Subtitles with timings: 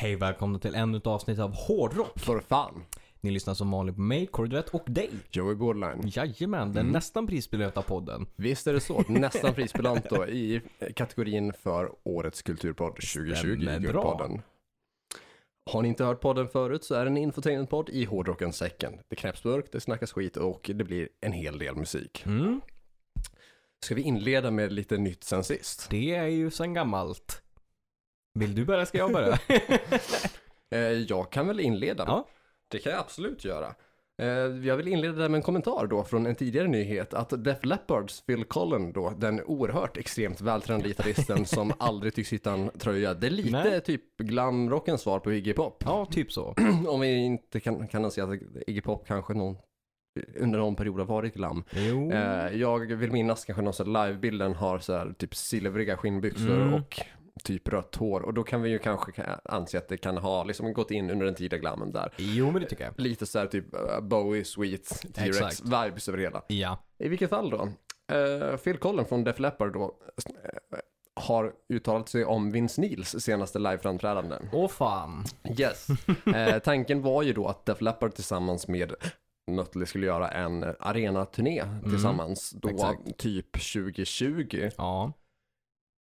[0.00, 2.18] Hej välkomna till ännu ett avsnitt av Hårdrock.
[2.18, 2.84] För fan.
[3.20, 5.10] Ni lyssnar som vanligt på mig, Kordvett och dig.
[5.30, 6.00] Joey Borderline.
[6.04, 8.26] Jajamän, den nästan prisbelönta podden.
[8.36, 9.04] Visst är det så.
[9.08, 10.62] Nästan prisbelönt då i
[10.96, 13.80] kategorin för Årets Kulturpodd 2020 Stämmer i bra.
[13.80, 14.42] Guldpodden.
[15.70, 19.00] Har ni inte hört podden förut så är det en infotainmentpodd i hårdrockens säcken.
[19.08, 22.22] Det knäpps burk, det snackas skit och det blir en hel del musik.
[22.26, 22.60] Mm,
[23.84, 25.86] Ska vi inleda med lite nytt sen sist?
[25.90, 27.42] det är ju sen gammalt.
[28.34, 29.38] Vill du börja, ska jag börja?
[30.72, 32.04] Eh, jag kan väl inleda?
[32.06, 32.28] Ja.
[32.70, 33.74] Det kan jag absolut göra.
[34.22, 34.28] Eh,
[34.66, 38.44] jag vill inleda med en kommentar då från en tidigare nyhet att Def Leppards Phil
[38.44, 43.14] Collen då, den oerhört extremt vältränade gitarristen som aldrig tycks hitta en tröja.
[43.14, 43.80] Det är lite Nej.
[43.80, 45.82] typ glamrockens svar på Iggy Pop.
[45.86, 46.54] ja, typ så.
[46.88, 48.30] Om vi inte kan, kan anse att
[48.66, 49.56] Iggy Pop kanske någon,
[50.36, 51.64] under någon period har varit glam.
[51.72, 52.12] Jo.
[52.12, 56.74] Eh, jag vill minnas kanske någon sån livebilden har så här typ silvriga skinnbyxor Mm.
[56.74, 57.00] och
[57.42, 58.20] typ rött hår.
[58.20, 61.10] Och då kan vi ju kanske ka- anse att det kan ha liksom gått in
[61.10, 62.12] under den tidiga glammen där.
[62.16, 63.00] Jo, men det tycker jag.
[63.00, 66.42] Lite så här typ uh, Bowie, Sweet, T-Rex vibes över hela.
[66.48, 66.78] Ja.
[66.98, 67.68] I vilket fall då?
[68.16, 69.84] eh, Phil Collen från Def Leppard då
[70.26, 70.78] eh,
[71.14, 74.36] har uttalat sig om Vince Neils senaste liveframträdande.
[74.52, 75.24] Åh fan.
[75.58, 75.86] Yes.
[76.36, 78.94] Eh, tanken var ju då att Def Leppard tillsammans med
[79.50, 83.18] Mötley skulle göra en arenaturné tillsammans då exakt.
[83.18, 85.12] typ 2020 Ja.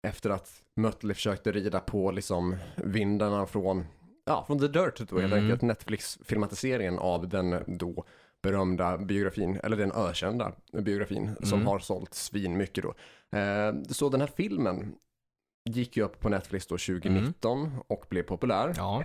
[0.07, 3.85] Efter att Mötley försökte rida på liksom vindarna från,
[4.25, 5.45] ja, från The Dirt då helt Mm.
[5.45, 8.05] enkelt, Netflix-filmatiseringen av den då
[8.43, 11.67] berömda biografin, eller den ökända biografin som Mm.
[11.67, 12.95] har sålt svin mycket då.
[13.39, 14.95] Eh, så den här filmen
[15.69, 18.73] gick ju upp på Netflix då 2019 och blev populär.
[18.77, 19.05] Ja.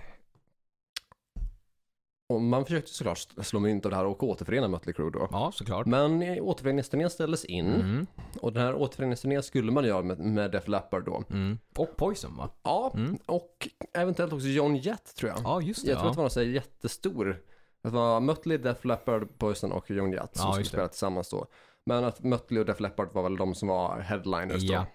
[2.34, 5.28] Och man försökte såklart slå mynt av det här och återförena Mötley Crüe då.
[5.30, 5.86] Ja, såklart.
[5.86, 8.06] Men återföreningsturnén ställdes in Mm.
[8.40, 11.22] och den här återföreningsturnén skulle man göra med, med Def Leppard då.
[11.30, 11.58] Mm.
[11.76, 12.50] Och Poison va?
[12.62, 13.18] Ja, Mm.
[13.26, 15.38] och eventuellt också John Jett tror jag.
[15.44, 15.90] Ja, just det.
[15.90, 16.10] jag tror ja.
[16.10, 17.42] att det var någon så här jättestor.
[17.82, 21.46] Det var Mötley, Def Leppard, Poison och John Jett som Ja, skulle spela tillsammans då.
[21.86, 24.86] Men att Mötley och Def Leppard var väl de som var headliners Ja.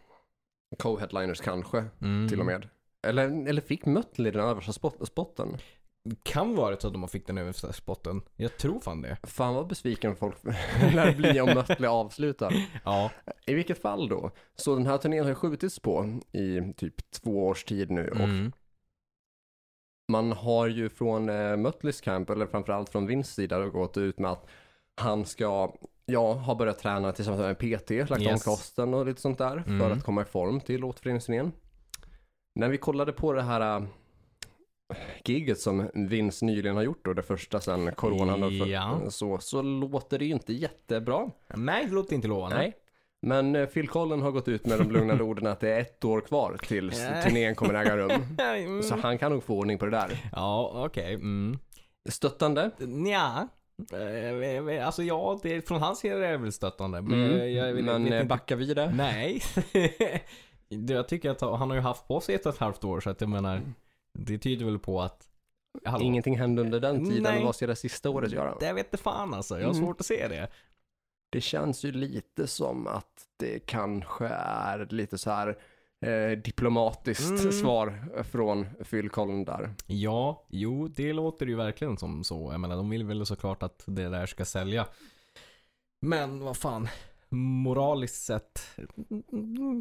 [0.70, 0.78] då.
[0.78, 2.30] Co-headliners kanske, Mm.
[2.30, 2.70] till och med.
[3.08, 5.58] Eller, eller fick Mötley den översta spot, spotten?
[6.24, 8.22] Kan vara så att de fick den översta spotten.
[8.36, 9.18] Jag tror fan det.
[9.24, 10.36] Fan vad besviken folk
[10.94, 12.54] lär bli om Mötley avslutar.
[12.86, 13.12] Ja.
[13.46, 17.48] I vilket fall då, så den här turnén har ju skjutits på i typ två
[17.48, 18.52] års tid nu och Mm.
[20.12, 24.32] man har ju från eh, Mötleys camp, eller framförallt från Vince sida, gått ut med
[24.32, 24.46] att
[25.02, 25.74] han ska,
[26.06, 28.48] ja, ha börjat träna tillsammans med en PT, lagt Yes.
[28.48, 29.80] om kosten och lite sånt där Mm.
[29.80, 31.52] för att komma i form till återföreningsturnén.
[32.56, 33.88] När vi kollade på det här äh,
[35.26, 39.02] giget som Vince nyligen har gjort då, det första sedan coronan Ja.
[39.10, 41.30] så, så låter det ju inte jättebra.
[41.56, 42.58] Nej, det låter inte lovande.
[42.58, 42.74] Nej.
[43.22, 46.06] Men eh, Phil Collen har gått ut med de lugnande orden att det är ett
[46.06, 48.12] år kvar tills turnén kommer äga rum.
[48.40, 48.84] Mm.
[48.84, 50.30] Så han kan nog få ordning på det där.
[50.32, 51.14] Ja, okej.
[51.14, 51.58] Mm.
[52.10, 52.72] Stöttande?
[52.78, 53.48] Nja.
[53.94, 57.02] Eh, Alltså ja, det, från hans sida är det väl stöttande.
[57.02, 57.54] Men, Mm.
[57.54, 58.92] jag vet, Men vet eh, backar vi det?
[58.92, 59.42] Nej.
[60.70, 63.10] Jag tycker att han har ju haft på sig ett och ett halvt år så
[63.10, 63.62] att jag menar.
[64.18, 65.24] Det tyder väl på att.
[65.86, 67.24] Hallå, Ingenting hände under den tiden.
[67.24, 67.44] Nej.
[67.44, 68.58] Vad ska det sista året göra?
[68.60, 69.60] Det vet inte fan alltså.
[69.60, 69.86] Jag har Mm.
[69.86, 70.48] svårt att se det.
[71.30, 75.58] Det känns ju lite som att det kanske är lite så här
[76.02, 77.52] eh, diplomatiskt Mm.
[77.52, 79.74] svar från Phil Collen där.
[79.86, 82.52] Ja, jo, det låter ju verkligen som så.
[82.52, 84.88] Jag menar, de vill väl såklart att det där ska sälja.
[86.02, 86.88] Men vad fan.
[87.30, 88.62] Moraliskt sett.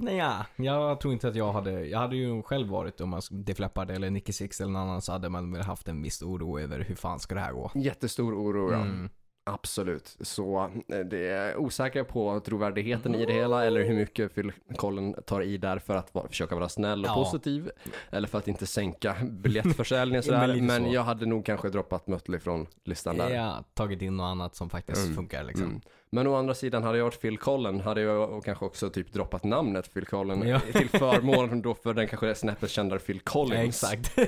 [0.03, 0.45] Nej, ja.
[0.57, 1.87] jag tror inte att jag hade.
[1.87, 5.03] Jag hade ju själv varit om man Def Leppard eller Nicky Six eller någon annan
[5.03, 7.71] så hade man väl haft en viss oro över hur fan ska det här gå.
[7.75, 8.79] Jättestor oro, ja.
[8.81, 9.09] Mm.
[9.51, 10.17] Absolut.
[10.21, 15.15] Så eh, det är osäker på trovärdigheten i det hela eller hur mycket Phil Collen
[15.27, 17.15] tar i där för att vara, försöka vara snäll och Ja.
[17.15, 17.71] positiv.
[18.11, 20.61] Eller för att inte sänka biljettförsäljningen sådär.
[20.63, 20.93] Men så.
[20.95, 23.31] jag hade nog kanske droppat Mötley från listan där.
[23.31, 25.17] Ja, tagit in något annat som faktiskt Mm.
[25.17, 25.67] funkar liksom.
[25.67, 25.81] Mm.
[26.11, 29.45] Men å andra sidan hade jag varit Phil Collen hade jag kanske också typ droppat
[29.45, 30.61] namnet Phil Collen Ja.
[30.61, 33.85] till förmån då för den kanske snäppet kändare Phil Ja, Collins.
[33.85, 34.17] exakt.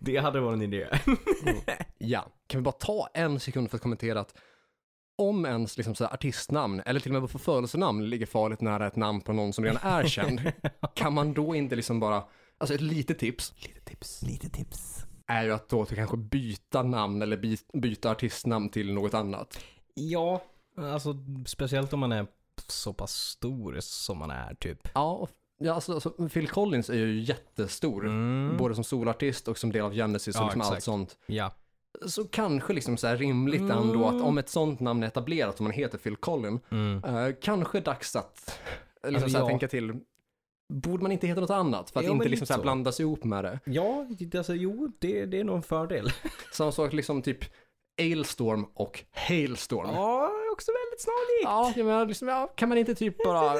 [0.00, 0.86] det hade varit en idé.
[1.98, 4.34] Ja, kan vi bara ta en sekund för att kommentera att
[5.18, 8.96] om ens liksom så artistnamn eller till och med på födelsenamn ligger farligt nära ett
[8.96, 10.52] namn på någon som redan är känd,
[10.94, 12.24] kan man då inte liksom bara,
[12.58, 14.22] alltså ett litet tips Lite tips.
[14.22, 15.04] Lite tips.
[15.28, 19.58] Är ju att då kanske byta namn eller by, byta artistnamn till något annat.
[19.94, 20.42] Ja,
[20.76, 21.14] alltså
[21.46, 22.26] speciellt om man är
[22.66, 24.88] så pass stor som man är typ.
[24.94, 25.28] Ja,
[25.58, 28.06] ja alltså, alltså Phil Collins är ju jättestor.
[28.06, 28.56] Mm.
[28.56, 31.18] Både som solartist och som del av Genesis och Ja, liksom allt sånt.
[31.26, 31.52] Ja.
[32.06, 33.78] Så kanske liksom så rimligt Mm.
[33.78, 37.04] ändå att om ett sånt namn är etablerat, om man heter Phil Collin, Mm.
[37.04, 38.60] eh, kanske dags att
[39.02, 39.48] liksom Alltså, så här ja.
[39.48, 40.00] tänka till.
[40.68, 43.24] Borde man inte heta något annat för att Jo, inte liksom så här blandas ihop
[43.24, 43.60] med det?
[43.64, 44.06] Ja,
[44.36, 46.12] alltså jo, det, det är nog en fördel.
[46.52, 47.38] Samma sak liksom typ
[48.00, 49.90] Ailstorm och Hailstorm.
[49.94, 51.44] Ja, också väldigt snarlikt.
[51.44, 53.54] Ja, jag menar, liksom, ja, kan man inte typ bara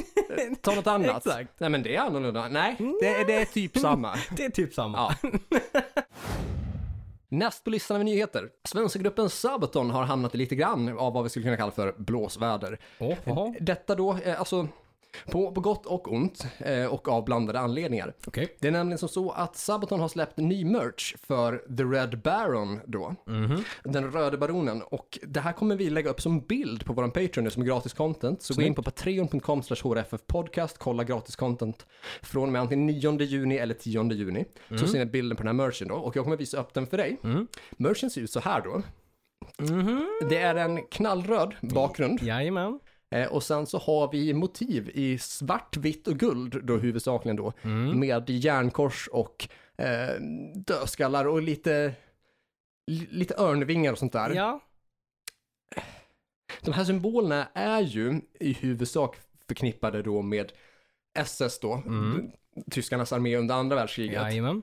[0.60, 1.26] ta något annat?
[1.26, 1.60] Exakt.
[1.60, 2.48] Nej men det är annorlunda.
[2.48, 4.14] Nej, det, det är typ samma.
[4.36, 5.14] Det är typ samma.
[5.22, 5.30] Ja.
[7.28, 8.48] Näst på listan med nyheter.
[8.68, 11.94] Svenska gruppen Sabaton har hamnat i lite grann av vad vi skulle kunna kalla för
[11.98, 12.78] blåsväder.
[12.98, 13.54] Jaha.
[13.60, 14.68] Detta då, eh, alltså
[15.26, 18.14] på, på gott och ont eh, och av blandade anledningar.
[18.26, 18.56] Okej.
[18.60, 22.80] Det är nämligen som så att Sabaton har släppt ny merch för The Red Baron
[22.86, 23.14] då.
[23.26, 23.64] Mhm.
[23.84, 24.82] Den röde baronen.
[24.82, 27.92] Och det här kommer vi lägga upp som bild på vår Patreon nu som gratis
[27.92, 28.42] content.
[28.42, 31.86] Så gå in på patreon.com hrffpodcast, kolla gratis content
[32.22, 34.44] från och med antingen 9 juni eller 10 juni.
[34.78, 35.94] Så ser ni bilden på den här merchen då.
[35.94, 37.16] Och jag kommer visa upp den för dig.
[37.24, 37.46] Mm.
[37.70, 38.82] Merchen ser ut så här då.
[39.58, 40.06] Mhm.
[40.28, 42.22] Det är en knallröd bakgrund.
[42.22, 42.80] Jajamän.
[43.14, 47.52] Eh, och sen så har vi motiv i svart, vitt och guld då huvudsakligen då.
[47.62, 48.00] Mm.
[48.00, 50.20] Med järnkors och eh,
[50.54, 51.94] dödskallar och lite,
[52.86, 54.30] li- lite örnvingar och sånt där.
[54.34, 54.60] Ja.
[56.62, 59.16] De här symbolerna är ju i huvudsak
[59.48, 60.52] förknippade då med
[61.18, 62.30] SS då, Mm.
[62.70, 64.14] tyskarnas armé under andra världskriget.
[64.22, 64.62] Jajamän.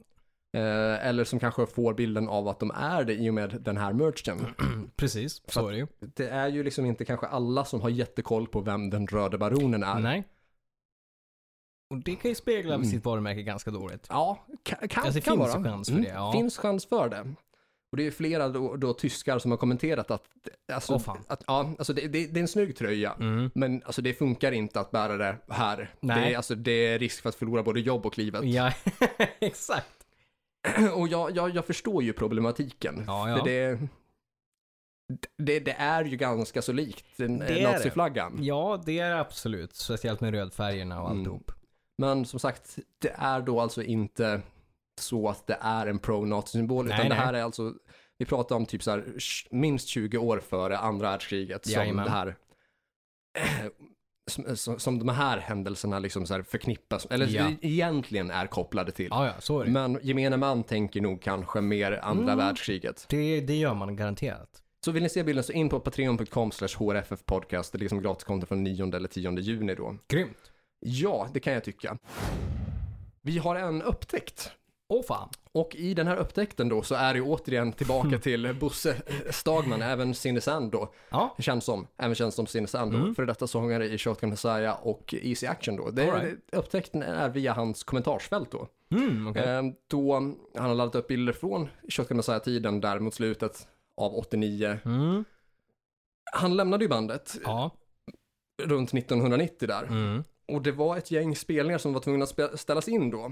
[0.54, 3.78] eh, eller som kanske får bilden av att de är det i och med den
[3.78, 4.46] här merchen.
[4.96, 5.42] precis.
[5.48, 5.88] Så är det ju.
[6.00, 9.84] Det är ju liksom inte kanske alla som har jättekoll på vem den röde baronen
[9.84, 10.00] är.
[10.00, 10.24] Nej.
[11.89, 12.88] Och det kan ju spegla Mm.
[12.88, 14.07] sitt varumärke ganska dåligt.
[14.10, 15.63] Ja, kan, kan, Alltså, det kan finns vara.
[15.63, 16.31] chans för det, ja.
[16.31, 17.34] finns chans för det.
[17.92, 20.24] Och det är flera då, då tyskar som har kommenterat att,
[20.74, 21.18] alltså, fan.
[21.28, 23.13] att ja, alltså det, det, det är en snygg tröja.
[23.19, 23.51] Mm.
[23.56, 25.89] Men alltså det funkar inte att bära det här.
[26.00, 26.22] Nej.
[26.22, 28.44] Det, är, alltså, det är risk för att förlora både jobb och livet.
[28.45, 28.74] Ja,
[29.39, 29.88] exakt.
[30.95, 33.04] Och jag, jag, jag förstår ju problematiken.
[33.07, 33.38] Ja, ja.
[33.38, 33.80] För det,
[35.38, 38.38] det, det är ju ganska så likt naziflaggan.
[38.42, 39.75] Ja, det är absolut.
[39.75, 41.24] Speciellt med rödfärgerna och Mm.
[41.98, 44.42] Men som sagt, det är då alltså inte
[45.02, 46.86] så att det är en pro-nazi-symbol.
[46.86, 47.26] Nej, Utan det nej.
[47.26, 47.74] här är alltså,
[48.18, 49.04] vi pratar om typ så här,
[49.52, 52.06] minst 20 år före andra världskriget som Jajamän.
[52.06, 52.36] det här
[54.32, 57.52] som, som, som de här händelserna liksom så förknippas, eller Ja.
[57.62, 59.08] egentligen är kopplade till.
[59.10, 59.72] Ja, ja, är det.
[59.72, 62.38] Men gemene man tänker nog kanske mer andra Mm.
[62.38, 63.06] världskriget.
[63.10, 63.42] det.
[63.42, 64.64] Det gör man garanterat.
[64.86, 67.72] Så vill ni se bilden så in på patreon.com hrffpodcast.
[67.72, 69.98] Det är liksom gratiskonto från 9 eller 10 juni då.
[70.08, 70.52] Grymt.
[70.79, 71.97] Ja, det kan jag tycka.
[73.21, 74.51] Vi har en upptäckt.
[74.89, 75.29] Åh fan.
[75.51, 78.95] Och i den här upptäckten då så är det återigen tillbaka till Bosse
[79.29, 80.94] Stagman, även Sinesand då.
[81.09, 81.35] Ja.
[81.39, 82.98] Känns som, även känns som Sinesand då.
[82.98, 83.15] Mm.
[83.15, 85.89] För detta sångare i Shotgun Messiah och Easy Action då.
[85.91, 86.38] Det, right.
[86.51, 88.67] Upptäckten är via hans kommentarsfält då.
[88.91, 89.43] Mm, okej.
[89.50, 90.13] Eh, Då
[90.55, 93.67] han har laddat upp bilder från Shotgun Messiah-tiden där mot slutet
[93.98, 94.79] av 89.
[94.86, 95.25] Mm.
[96.34, 97.72] Han lämnade ju bandet Ja.
[98.63, 99.84] runt 1990 där.
[100.48, 103.32] Och det var ett gäng spelningar som var tvungna att ställas in då.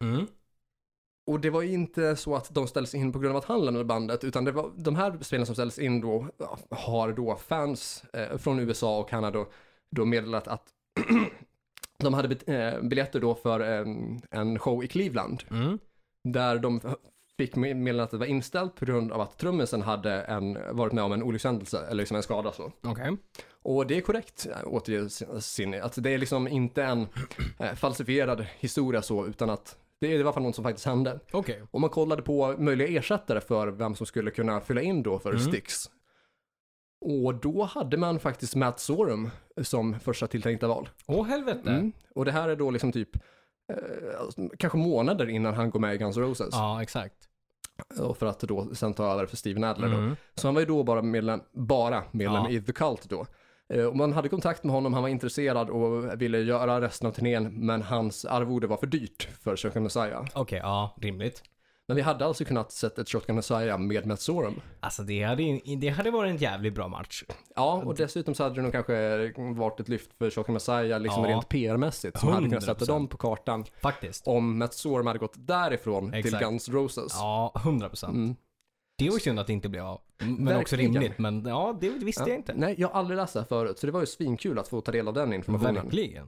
[0.00, 0.26] Mm.
[1.26, 3.84] Och det var inte så att de ställdes in på grund av att han lämnade
[3.84, 6.28] bandet, utan det var de här spelarna som ställdes in då
[6.70, 9.48] har då fans eh, från USA och Kanada då,
[9.90, 10.68] då meddelat att
[11.98, 15.78] de hade eh, biljetter då för en, en show i Cleveland Mm.
[16.24, 16.80] där de
[17.38, 20.92] fick med- meddelat att det var inställt på grund av att trummisen hade en, varit
[20.92, 22.72] med om en olyckshändelse eller liksom en skada så.
[22.82, 23.16] Okej.
[23.62, 25.22] Och det är korrekt återgivet,
[25.84, 27.06] att det är liksom inte en
[27.58, 31.20] eh, falsifierad historia så, utan att det är i alla fall något som faktiskt hände.
[31.32, 31.62] Okej.
[31.70, 35.30] Och man kollade på möjliga ersättare för vem som skulle kunna fylla in då för
[35.30, 35.42] Mm.
[35.42, 35.90] Styx.
[37.00, 39.30] Och då hade man faktiskt Matt Sorum
[39.62, 40.88] som första tilltänkta val.
[41.06, 41.70] Åh helvete.
[41.70, 41.92] Mm.
[42.14, 43.10] Och det här är då liksom typ
[43.72, 46.48] eh, alltså, kanske månader innan han går med i Guns N' Roses.
[46.52, 47.14] Ja, exakt.
[48.00, 49.96] Och för att då sen ta över för Steven Adler då.
[49.96, 50.16] Mm.
[50.34, 52.50] Så han var ju då bara medlem, bara medlem Ja.
[52.50, 53.26] i The Cult då.
[53.68, 57.12] Eh, Och man hade kontakt med honom, han var intresserad och ville göra resten av
[57.12, 60.24] turnén, men hans arvode var för dyrt för Chuck Messiah.
[60.34, 61.42] Okej, ja, rimligt.
[61.88, 64.60] Men vi hade alltså kunnat sett ett Shotgun Messiah med Matt Sorum.
[64.80, 67.24] Alltså det hade, det hade varit en jävligt bra match.
[67.56, 71.24] Ja, och dessutom så hade det nog kanske varit ett lyft för Shotgun Messiah liksom
[71.24, 71.30] Ja.
[71.30, 72.18] rent PR-mässigt.
[72.20, 72.86] Som hade kunnat sätta 100%.
[72.86, 73.64] dem på kartan.
[73.82, 74.26] Faktiskt.
[74.26, 76.44] Om Matt Sorum hade gått därifrån till Exakt.
[76.44, 77.12] Guns Roses.
[77.18, 78.14] Ja, 100 procent.
[78.14, 78.36] Mm.
[78.98, 80.00] Det var synd att det inte blev av.
[80.18, 80.92] Men också Verkligen.
[80.94, 81.18] rimligt.
[81.18, 82.28] Men ja, det visste Ja.
[82.28, 82.54] jag inte.
[82.56, 84.80] Nej, jag har aldrig läst det här förut, så det var ju svinkul att få
[84.80, 85.74] ta del av den informationen.
[85.74, 86.26] Verkligen.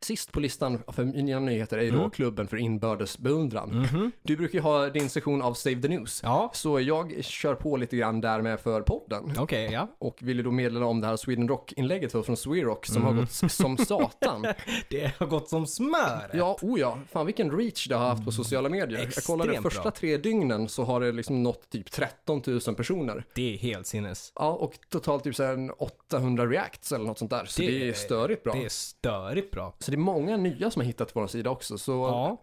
[0.00, 2.10] Sist på listan för mina nyheter är ju då Mm.
[2.10, 3.68] klubben för inbördes beundran.
[3.92, 4.12] Mhm.
[4.22, 6.20] Du brukar ju ha din sektion av Save the News.
[6.24, 9.32] Ja, Så jag kör på lite grann där med för podden.
[9.38, 9.88] okej, ja.
[9.98, 13.08] Och ville då meddela om det här Sweden Rock-inlägget från Swerock som Mm.
[13.14, 14.46] har gått som satan.
[14.90, 16.30] Det har gått som smör.
[16.32, 16.98] Ja, oh ja.
[17.12, 19.10] Fan vilken reach det har haft på sociala medier.
[19.14, 19.90] jag kollade Extremt första bra.
[19.90, 23.24] tre dygnen så har det liksom nått typ 13 000 personer.
[23.34, 24.32] Det är helt sinnes.
[24.34, 27.44] Ja, och totalt typ så här en 800 reacts eller något sånt där.
[27.44, 28.52] Så det, Det- är störigt bra.
[28.54, 29.74] Det är störigt bra.
[29.88, 31.78] Så det är många nya som har hittat på vår sida också.
[31.78, 32.42] Så Ja,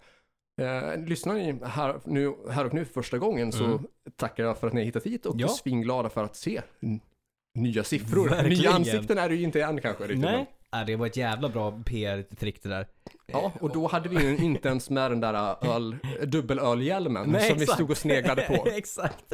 [0.66, 3.80] eh, lyssnar ni här, nu, här och nu för första gången så Mm.
[4.16, 5.46] tackar jag för att ni har hittat hit och Ja.
[5.48, 6.62] är svinglada för att se
[7.56, 8.30] nya siffror.
[8.30, 8.60] Verkligen.
[8.60, 10.46] Nya ansikten är det ju inte än kanske nej.
[10.80, 12.88] Ja, det var ett jävla bra PR-trick det där.
[13.28, 17.58] Ja, och då hade vi ju inte ens med den där öl, dubbelölhjälmen Nej, som
[17.60, 18.68] vi stod och sneglade på.
[18.76, 19.26] Exakt.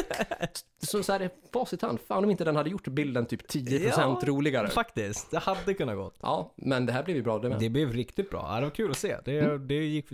[0.83, 1.99] Så, så här är facit hand.
[2.07, 4.67] Fan om inte den hade gjort bilden typ 10% Ja, roligare.
[4.69, 6.15] Faktiskt, det hade kunnat gått.
[6.21, 7.59] Ja, men det här blev ju bra det med.
[7.59, 8.45] Det blev riktigt bra.
[8.49, 9.15] Ja, det var kul att se.
[9.25, 9.67] Det, Mm.
[9.67, 10.05] det gick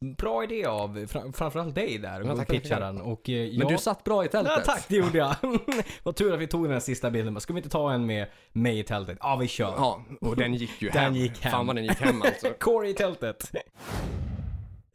[0.00, 3.00] bra idé av fram, framförallt dig där Ja, tackar, pitcha den.
[3.00, 4.52] Och, eh, Men jag- du satt bra i tältet.
[4.56, 5.34] Ja, tack, det gjorde jag.
[6.02, 7.32] Vad tur att vi tog den här sista bilden.
[7.32, 9.18] Men Ska vi inte ta en med mig i tältet?
[9.20, 9.74] Ja, vi kör.
[9.76, 11.14] Ja, och den gick ju Den hem.
[11.14, 11.50] gick hem.
[11.52, 12.46] Fan vad den gick hem alltså.
[12.58, 13.50] Corey i tältet.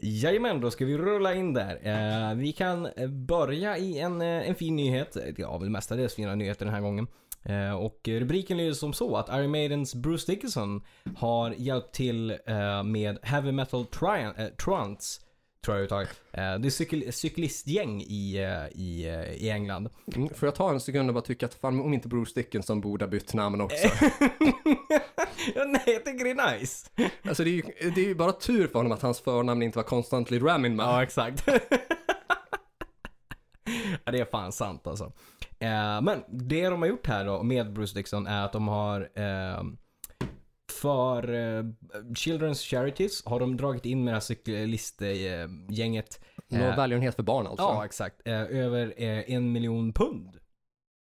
[0.05, 1.79] Jajamän, då ska vi rulla in där.
[1.83, 2.88] Eh, vi kan
[3.27, 5.17] börja i en, eh, en fin nyhet.
[5.38, 7.07] Ja, väl mestadels fina nyheter den här gången.
[7.46, 10.82] Eh, och rubriken lyder som så att Iron Maidens Bruce Dickinson
[11.18, 15.22] har hjälpt till eh, med Heavy Metal Trian- eh, Trance
[15.66, 16.10] tror jag uttaget.
[16.32, 18.38] Det är cykel- cyklistgäng i,
[18.72, 19.06] i,
[19.38, 19.90] i England.
[20.16, 22.82] Mm, får jag ta en sekund och bara tycka att fan om inte Bruce Dickinson
[22.82, 23.88] borde ha bytt namn också.
[25.56, 26.90] ja, nej, jag tycker det är nice.
[27.28, 27.62] Alltså det är, ju,
[27.96, 30.90] det är ju bara tur för honom att hans förnamn inte var Constantly Ramin Man.
[30.90, 31.48] Ja, exakt.
[34.05, 35.12] ja, det är fan sant alltså.
[35.60, 39.01] Eh, men det de har gjort här då med Bruce Dixon är att de har
[39.15, 39.63] eh,
[40.72, 41.63] för eh,
[42.13, 46.19] Children's Charities har de dragit in med det här cyklistgänget.
[46.48, 47.63] Någon Eh, välgörenhet för barn alltså.
[47.63, 48.22] ja, exakt.
[48.27, 48.93] Eh, över
[49.29, 50.38] en miljon pund.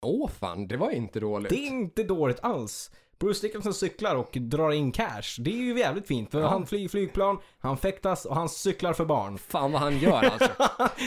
[0.07, 1.51] Åh fan, det var inte dåligt.
[1.51, 2.91] Det är inte dåligt alls.
[3.25, 5.23] Bruce Dickinson cyklar och drar in cash.
[5.39, 6.49] Det är ju jävligt fint för Ja.
[6.49, 9.39] han flyger flygplan, han fäktas och han cyklar för barn.
[9.39, 10.49] Fan vad han gör alltså.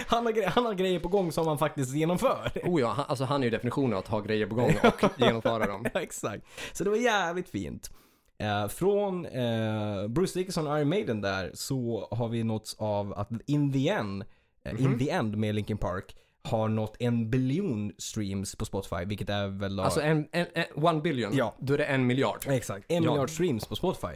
[0.07, 2.51] han, har, han har grejer på gång som han faktiskt genomför.
[2.63, 5.03] oh ja, han, alltså han är ju definitionen av att ha grejer på gång och
[5.21, 5.85] genomföra dem.
[5.93, 6.43] Ja, exakt.
[6.73, 7.91] Så det var jävligt fint.
[8.39, 13.29] Eh, från eh, Bruce Dickinson och Iron Maiden där så har vi nåtts av att
[13.45, 14.23] In the End,
[14.65, 14.85] eh, Mhm.
[14.93, 19.47] In the End med Linkin Park har nått en biljon streams på Spotify, vilket är
[19.47, 19.79] väl...
[19.79, 21.55] Alltså en, en, en one billion, Ja.
[21.59, 22.45] då är det en miljard.
[22.47, 23.11] Exakt, en Ja.
[23.11, 24.07] miljard streams på Spotify.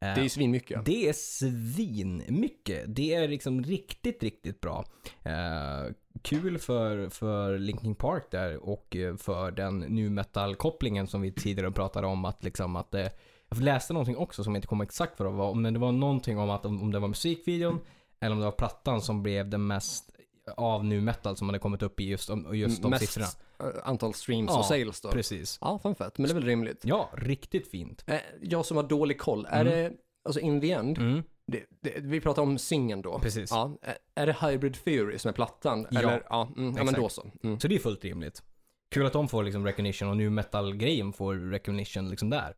[0.00, 0.84] Eh, Det är svinmycket.
[0.84, 2.84] det är svin mycket.
[2.96, 4.84] Det är liksom riktigt, riktigt bra.
[5.22, 11.32] Eh, kul för, för Linkin Park där och eh, för den nu metal-kopplingen som vi
[11.32, 13.06] tidigare pratade om att liksom att eh,
[13.48, 15.92] jag läste någonting också som jag inte kommer exakt vad det var, men det var
[15.92, 17.80] någonting om att om, om det var musikvideon
[18.20, 20.10] eller om det var plattan som blev den mest
[20.56, 23.26] av nu metal som hade kommit upp i just, just de Mest siffrorna.
[23.74, 25.10] eh, antal streams Ja, och sales då.
[25.10, 25.58] Precis.
[25.60, 26.18] Ja, fan fett.
[26.18, 26.80] Men det är väl rimligt.
[26.84, 28.04] Ja, riktigt fint.
[28.06, 29.72] Eh, jag som har dålig koll, är Mm.
[29.72, 29.92] det,
[30.24, 33.18] alltså in the end, Mm, det, det, vi pratar om singeln då.
[33.18, 33.50] precis.
[33.50, 35.86] Ja, eh, är det Hybrid Theory som är plattan?
[35.90, 35.98] Ja.
[36.00, 37.26] Eller, ja, mm, ja men då så.
[37.42, 37.60] Mm.
[37.60, 38.42] Så det är fullt rimligt.
[38.90, 42.54] Kul att de får liksom recognition och nu metal-grejen får recognition liksom där.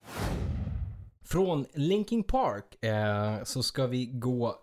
[1.24, 4.54] Från Linkin Park eh, så ska vi gå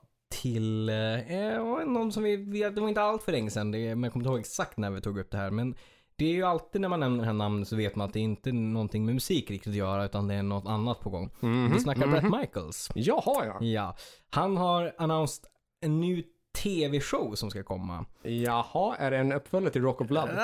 [0.42, 4.04] till eh, någon som vi, vi, det var inte allt för länge sedan, det, men
[4.04, 5.52] jag kommer inte ihåg exakt när vi tog upp det här.
[5.52, 5.75] Men
[6.16, 8.20] det är ju alltid när man nämner det här namnet så vet man att det
[8.20, 11.32] inte är någonting med musik riktigt att göra utan det är något annat på gång.
[11.40, 12.40] Mhm, Vi snackar Brett mhm.
[12.40, 12.92] Michaels.
[12.96, 13.58] Jaha ja.
[13.66, 13.96] Ja.
[14.30, 15.46] Han har annonsed
[15.82, 16.24] en ny
[16.63, 18.06] TV-show som ska komma.
[18.22, 20.28] Jaha, är det en uppföljare till Rock of Love?
[20.28, 20.36] Det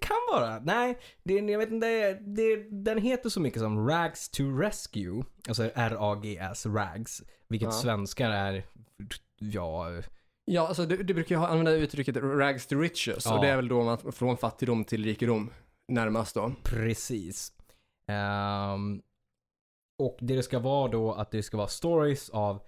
[0.00, 0.58] kan vara.
[0.58, 2.12] Nej, det, jag vet inte.
[2.14, 5.22] Det, den heter så mycket som Rags to Rescue.
[5.48, 7.22] Alltså R-A-G-S, Rags.
[7.48, 7.72] Vilket Ja.
[7.72, 8.64] svenskar är,
[9.38, 9.86] ja,
[10.48, 13.34] Ja, alltså du, du brukar ju använda uttrycket rags to riches Ja.
[13.36, 15.50] och det är väl då man från fattigdom till rikedom
[15.88, 16.52] närmast då.
[16.62, 17.52] precis.
[18.10, 19.02] Ehm,
[19.98, 22.60] och det ska vara då att det ska vara stories av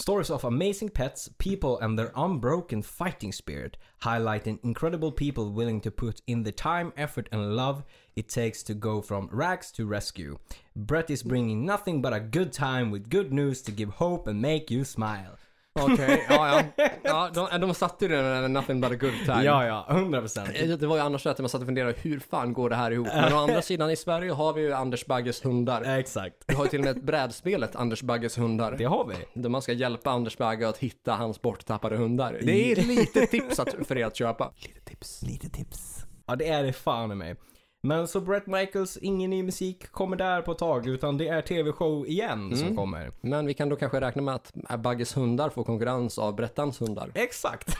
[0.00, 5.90] Stories of amazing pets, people and their unbroken fighting spirit, highlighting incredible people willing to
[5.90, 7.82] put in the time, effort and love
[8.14, 10.38] it takes to go from rags to rescue.
[10.76, 14.40] Brett is bringing nothing but a good time with good news to give hope and
[14.40, 15.36] make you smile.
[15.82, 16.86] Okej, ja ja.
[17.02, 19.44] ja de, de satte ju den där nothing but a good time.
[19.44, 20.48] Ja, ja, 100 procent.
[20.80, 22.90] Det var ju annars så att man satt och funderade, hur fan går det här
[22.90, 23.08] ihop?
[23.14, 25.98] Men å andra sidan i Sverige har vi ju Anders Bagges hundar.
[25.98, 26.34] Exakt.
[26.46, 28.74] Vi har ju till och med ett brädspelet, Anders Bagges hundar.
[28.78, 29.40] Det har vi.
[29.42, 32.38] Där man ska hjälpa Anders Bagge att hitta hans borttappade hundar.
[32.42, 34.52] Det är ett litet tips att, för er att köpa.
[34.62, 35.22] Lite tips.
[35.22, 36.04] Lite tips.
[36.26, 37.36] Ja, det är det fan i mig.
[37.82, 41.42] Men så Brett Michaels, ingen ny musik kommer där på ett tag, utan det är
[41.42, 43.12] tv-show igen som kommer.
[43.20, 47.10] Men vi kan då kanske räkna med att Bagges hundar får konkurrens av Brettans hundar.
[47.14, 47.76] Exakt.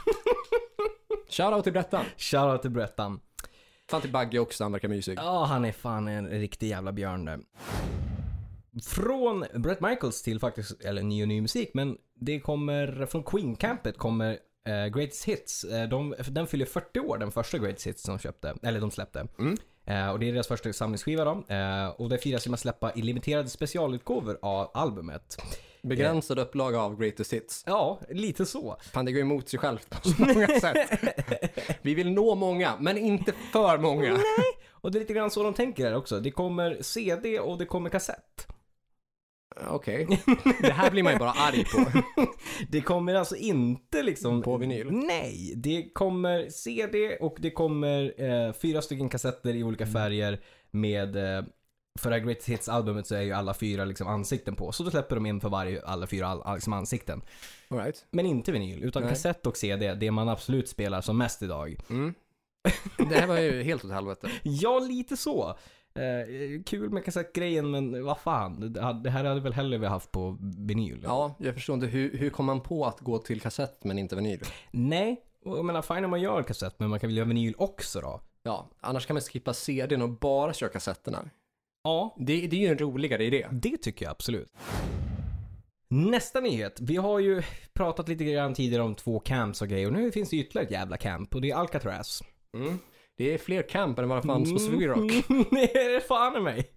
[1.28, 2.05] Shoutout till Brettan.
[2.17, 3.21] Shoutout till Brettan.
[3.90, 5.19] Fan till Bagge också, han verkar mysig.
[5.19, 7.40] Ja, han är fan en riktig jävla björn där.
[8.85, 13.99] Från Brett Michaels till faktiskt, eller ny och ny musik, men det kommer från Queen-campet
[13.99, 14.38] kommer
[14.69, 15.64] eh, Greatest Hits.
[15.64, 19.26] Eh, de, den fyller 40 år, den första Greatest Hits som köpte, eller de släppte.
[19.38, 19.57] Mm.
[19.88, 21.54] Eh, och det är deras första samlingsskiva då.
[21.54, 25.42] Eh, och det firas genom att släppa i limiterade specialutgåvor av albumet.
[25.83, 27.64] Begränsad upplaga av Greatest Hits.
[27.66, 28.76] Ja, lite så.
[28.92, 31.00] Fan, det går emot sig självt på så många sätt.
[31.83, 34.18] Vi vill nå många, men inte för många.
[34.71, 36.21] Och det är lite grann så de tänker här också.
[36.21, 38.47] Det kommer CD och det kommer kassett.
[39.67, 40.07] Okej.
[40.61, 42.03] Det här blir man ju bara arg på.
[42.69, 44.43] Det kommer alltså inte liksom...
[44.43, 44.91] På vinyl?
[44.91, 51.17] Nej, det kommer CD och det kommer eh, fyra stycken kassetter i olika färger med
[51.17, 51.45] eh,
[51.99, 54.73] för det här Greatest Hits-albumet så är ju alla fyra liksom ansikten på.
[54.73, 57.23] Så då släpper de in för varje, alla fyra all, liksom ansikten.
[57.69, 58.07] All right.
[58.11, 59.12] Men inte vinyl, utan Nej.
[59.12, 61.77] kassett och CD, det man absolut spelar som mest idag.
[61.91, 62.15] Mm.
[63.09, 64.31] Det här var ju helt åt helvete.
[64.43, 65.59] Ja, lite så.
[65.99, 68.73] Eh, kul med kassettgrejen, men vad fan.
[68.73, 71.00] Det, här hade väl hellre vi haft på vinyl.
[71.05, 71.87] Ja, jag förstår inte.
[71.87, 74.40] Hur, hur kom man på att gå till kassett men inte vinyl?
[74.71, 78.00] Nej, jag menar fine om man gör kassett, men man kan väl göra vinyl också
[78.00, 78.21] då?
[78.43, 81.31] Ja, annars kan man skippa CDn och bara köra kassetterna.
[81.85, 83.47] Ja, Det, det är ju en roligare idé.
[83.52, 84.52] Det tycker jag absolut.
[85.90, 86.81] Nästa nyhet.
[86.81, 90.31] Vi har ju pratat lite grann tidigare om två camps och grejer och nu finns
[90.31, 92.23] det ytterligare ett jävla camp och det är Alcatraz.
[92.55, 92.78] Mm.
[93.18, 94.58] Det är fler camp än fanns på Mm.
[94.58, 95.10] Sweden Rock.
[95.50, 96.70] det är det fan i mig.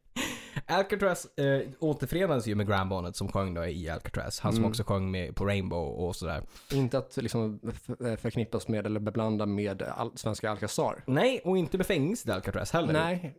[0.65, 4.39] Alcatraz eh, återförenades ju med Graham Bonnet som sjöng då i Alcatraz.
[4.39, 4.69] Han som Mm.
[4.69, 6.43] också sjöng med på Rainbow och sådär.
[6.73, 11.03] Inte att liksom f- förknippas med eller beblanda med all, svenska Alcazar.
[11.07, 12.93] Nej, och inte med fängelset i Alcatraz heller.
[12.93, 13.35] Nej.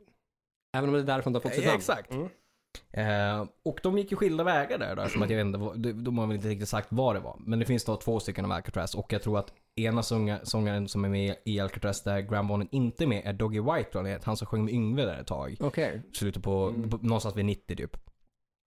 [0.77, 1.79] Även om det är därifrån det har fått sitt Eh, namn.
[1.79, 2.11] Exakt.
[2.13, 2.29] Mm.
[2.91, 5.79] Eh, och de gick ju skilda vägar där då, som att jag vet inte, vad-
[6.05, 7.37] de, har väl inte riktigt sagt vad det var.
[7.39, 10.89] Men det finns då två stycken av Alcatraz och jag tror att ena sånga, sångaren
[10.89, 13.87] som är med i Alcatraz där Graham Bonnet inte är med är Doggy White tror
[13.93, 14.27] jag han heter.
[14.27, 15.57] Han som sjöng med Yngve där ett tag.
[15.61, 16.03] Okej.
[16.13, 17.97] Slutet på, på någonstans vid 90 typ.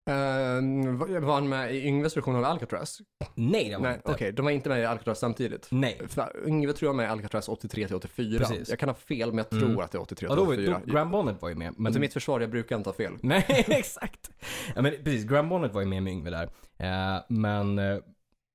[0.09, 2.97] Ehm, var han med i Yngves version av Alcatraz?
[3.35, 4.11] Nej det var Nej, inte.
[4.11, 4.31] okej.
[4.31, 5.67] De var inte med i Alcatraz samtidigt.
[5.71, 6.01] Nej.
[6.07, 8.39] För Yngve tror jag var med i Alcatraz 83 till 84.
[8.39, 8.69] Precis.
[8.69, 9.79] Jag kan ha fel, men jag tror Mm.
[9.79, 10.81] att det är 83 Ja, till då, var- 84.
[10.85, 11.73] då, Graham Bonnet var ju med.
[11.77, 13.13] Men till mitt försvar, jag brukar inte ha fel.
[13.21, 14.29] Nej, exakt.
[14.75, 16.49] Ja, men precis, Graham Bonnet var ju med med Yngve där.
[16.77, 17.97] Eh, men eh,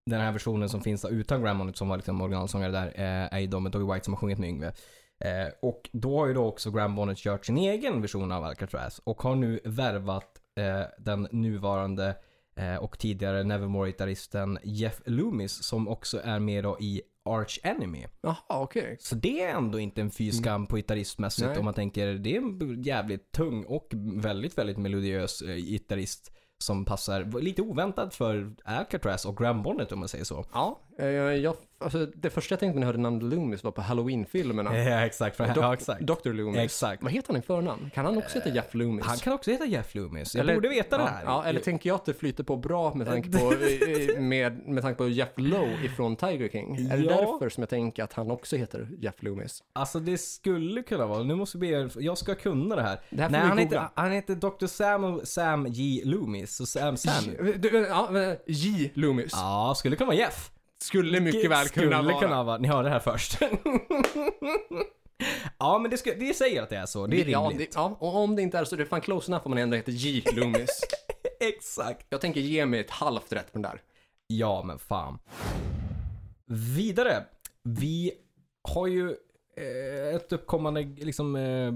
[0.07, 2.93] den här versionen som finns då, utan Graham Bonnet som var liksom originalsångare där
[3.33, 4.73] är ju då med Doggy White som har sjungit med Yngve.
[5.63, 9.23] Och då har ju då också Graham Bonnet kört sin egen version av Alcatraz och
[9.23, 12.17] har nu värvat eh, den nuvarande
[12.57, 18.07] eh, och tidigare Nevermore-gitarristen Jeff Loomis som också är med då i Arch Enemy.
[18.21, 18.97] Jaha, okej.
[19.01, 21.59] Så det är ändå inte en fy skam på gitarristmässigt Nej.
[21.59, 26.85] om man tänker det är en jävligt tung och väldigt, väldigt melodiös eh, gitarrist som
[26.85, 30.45] passar lite oväntat för Alcatraz och Graham Bonnet om man säger så.
[30.53, 34.79] Ja, jag, alltså, det första jag tänkte när jag hörde namnet Loomis var på Halloween-filmerna.
[34.79, 35.37] Ja, exakt.
[35.37, 36.01] För, Dok- ja, exakt.
[36.01, 36.33] Dr.
[36.33, 36.59] Loomis.
[36.61, 37.03] Exakt.
[37.03, 37.91] Vad heter han i förnamn?
[37.95, 39.05] Kan han också heta Jeff Loomis?
[39.07, 40.35] Han kan också heta Jeff Loomis.
[40.35, 41.25] Jag Eller- borde veta ja, det här.
[41.25, 44.69] Ja, eller tänker jag att det flyter på bra med tanke på, eh, eh, med,
[44.69, 46.77] med tanke på Jeff Lowe ifrån Tiger King?
[46.77, 47.17] Är det Ja.
[47.21, 49.63] därför som jag tänker att han också heter Jeff Loomis?
[49.73, 51.23] Alltså det skulle kunna vara.
[51.23, 53.01] Nu måste vi be Jag ska kunna det här.
[53.11, 54.67] Det här Nej, han heter, han heter Dr.
[54.67, 56.03] Sam, Sam J.
[56.05, 56.57] Loomis.
[56.57, 57.25] Så Sam Sam.
[57.25, 58.09] J, du, ja,
[58.47, 58.91] J.
[58.95, 59.33] Loomis.
[59.33, 60.51] Ja, skulle kunna vara Jeff.
[60.83, 62.21] Skulle mycket väl skulle kunna vara.
[62.21, 62.59] kunna vara.
[62.59, 63.39] Ni hörde det här först.
[65.59, 67.07] ja, men det, ska, det säger att det är så.
[67.07, 67.73] Det är ja, rimligt.
[67.73, 69.59] det, ja, och om det inte är så, det är fan close enough om man
[69.59, 70.25] ändå heter J.
[70.33, 70.81] Loomis.
[71.41, 72.07] Exakt.
[72.09, 73.83] jag tänker ge mig ett halvt rätt på den där.
[74.27, 75.19] Ja, men fan.
[76.77, 77.25] Vidare.
[77.63, 78.13] Vi
[78.63, 79.09] har ju
[79.57, 81.73] eh, ett uppkommande liksom eh,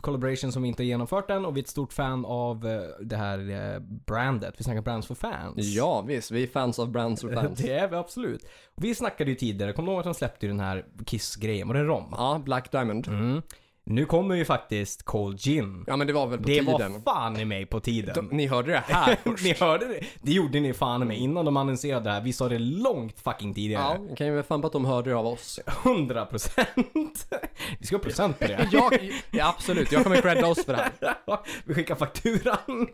[0.00, 2.80] collaboration som vi inte har genomfört än och vi är ett stort fan av eh,
[3.00, 4.54] det här eh, brandet.
[4.58, 5.54] Vi snackar brands for fans.
[5.56, 6.30] Ja, visst.
[6.30, 7.58] Vi är fans av Brands och fans.
[7.62, 8.46] Det är vi absolut.
[8.74, 11.68] Vi snackade ju tidigare, kommer du ihåg att de släppte ju den här Kiss-grejen?
[11.68, 12.04] Var det rom?
[12.10, 13.08] Ja, Black Diamond.
[13.08, 13.42] Mm.
[13.86, 15.84] Nu kommer ju faktiskt Cold Gin.
[15.86, 16.92] Ja, men det var väl på Det tiden.
[17.04, 18.14] var fan i mig på tiden.
[18.14, 19.44] De, ni hörde det här först.
[19.44, 20.00] ni hörde det?
[20.22, 22.20] Det gjorde ni fan i mig innan de annonserade det här.
[22.20, 23.98] Vi sa det långt fucking Ja, tidigare.
[24.08, 25.60] jag kan ju fan på att de hörde det av oss.
[25.84, 26.66] 100 procent.
[27.78, 28.68] Vi ska ha procent på det.
[28.72, 31.38] Jag, ja, absolut, jag kommer credda oss för det här.
[31.64, 32.88] Vi skickar fakturan.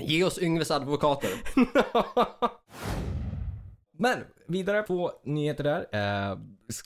[0.00, 1.30] Ge oss Yngves advokater.
[4.02, 5.86] Men vidare på nyheter där.
[6.30, 6.38] Eh,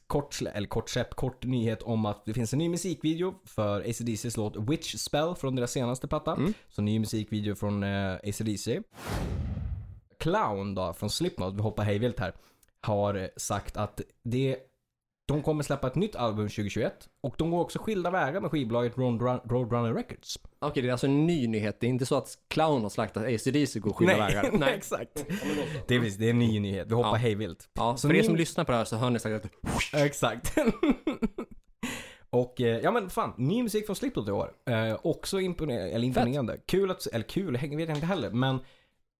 [0.06, 4.36] kort, eller kort släpp, kort nyhet om att det finns en ny musikvideo för ACDCs
[4.36, 6.32] låt Witch Spell från deras senaste platta.
[6.32, 6.54] Mm.
[6.68, 8.82] Så ny musikvideo från eh, ACDC.
[10.18, 12.32] Clown då, från Slipknot, vi hoppar hejvilt här,
[12.80, 14.56] har eh, sagt att det
[15.28, 18.94] de kommer släppa ett nytt album 2021 och de går också skilda vägar med skivbolaget
[18.96, 20.38] Roadrun- Roadrunner Records.
[20.58, 21.80] Okej, det är alltså en ny nyhet.
[21.80, 24.50] Det är inte så att Clown har slaktat ACDC går skilda vägar.
[24.58, 25.26] nej, exakt.
[25.88, 27.14] Det är, det är en ny nyhet, vi hoppar Ja.
[27.14, 27.68] hejvilt.
[27.74, 30.00] Ja, Så för er ni- som lyssnar på det här så hör ni säkert att
[30.00, 30.54] Exakt.
[32.30, 34.52] och eh, ja men fan, ny musik från Slipknot i år.
[34.70, 36.58] Eh, också imponer- eller imponerande.
[36.66, 38.58] Kul att, eller kul, häng- vet jag inte heller, men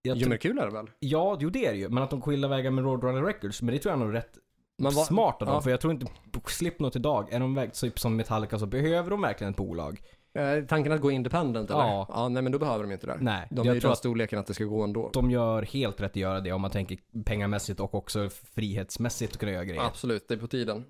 [0.01, 0.89] jag Jo men kul är det väl?
[0.99, 1.89] Ja, jo det är det ju.
[1.89, 4.37] Men att de skilda vägar med Roadrunner Records, men det tror jag nog är rätt
[4.77, 5.55] Men vad- smart av dem.
[5.55, 5.61] ja.
[5.61, 6.05] För jag tror inte
[6.47, 10.01] Slipknot idag, är de typ som Metallica så behöver de verkligen ett bolag.
[10.33, 11.79] Eh, tanken att gå independent eller?
[11.81, 12.05] Ja.
[12.09, 12.29] ja.
[12.29, 13.17] nej men då behöver de inte det.
[13.21, 15.09] Nej, De är ju tror den att storleken att det ska gå ändå.
[15.13, 19.39] de gör helt rätt att göra det om man tänker pengamässigt och också frihetsmässigt att
[19.39, 19.81] kunna göra grejer.
[19.81, 20.85] Absolut, det är på tiden.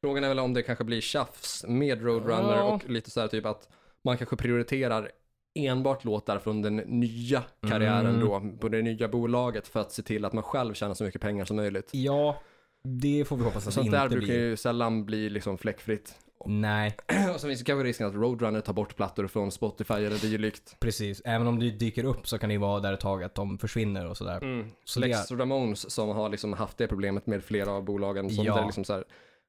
[0.00, 2.62] Frågan är väl om det kanske blir tjafs med Roadrunner Ja.
[2.62, 3.68] och lite så här typ att
[4.04, 5.10] man kanske prioriterar
[5.54, 8.20] enbart låtar från den nya karriären Mm.
[8.20, 11.20] då, på det nya bolaget för att se till att man själv tjänar så mycket
[11.20, 11.88] pengar som möjligt.
[11.92, 12.36] Ja,
[12.84, 14.38] det får vi hoppas att det Sånt inte där brukar blir.
[14.48, 16.14] ju sällan bli liksom fläckfritt.
[16.46, 16.96] Nej,
[17.34, 20.76] och så finns det kanske risken att Roadrunner tar bort plattor från Spotify eller dylikt.
[20.80, 21.22] precis.
[21.24, 23.58] Även om det dyker upp så kan det ju vara där ett tag att de
[23.58, 24.42] försvinner och sådär.
[24.44, 24.66] Mm.
[24.84, 28.44] Så Lex det- Ramones som har liksom haft det problemet med flera av bolagen som
[28.44, 28.54] Ja.
[28.56, 29.04] där liksom så här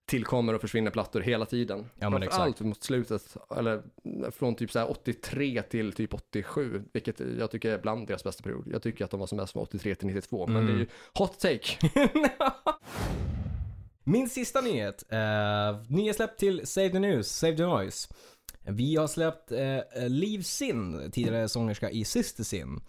[0.05, 1.89] tillkommer och försvinner plattor hela tiden.
[1.99, 3.81] Ja, men Framförallt mot slutet, eller
[4.31, 8.43] från typ så här 83 till typ 87, vilket jag tycker är bland deras bästa
[8.43, 8.67] period.
[8.71, 10.67] Jag tycker att de var som bäst från 83 till 92, men Mm.
[10.67, 11.89] det är ju hot take.
[14.03, 15.03] Min sista nyhet.
[15.13, 15.17] Uh,
[15.91, 18.13] nya släpp till Save the News, Save the Noise.
[18.63, 22.81] Vi har släppt uh, Liv Sin, tidigare sångerska i Sister Sin.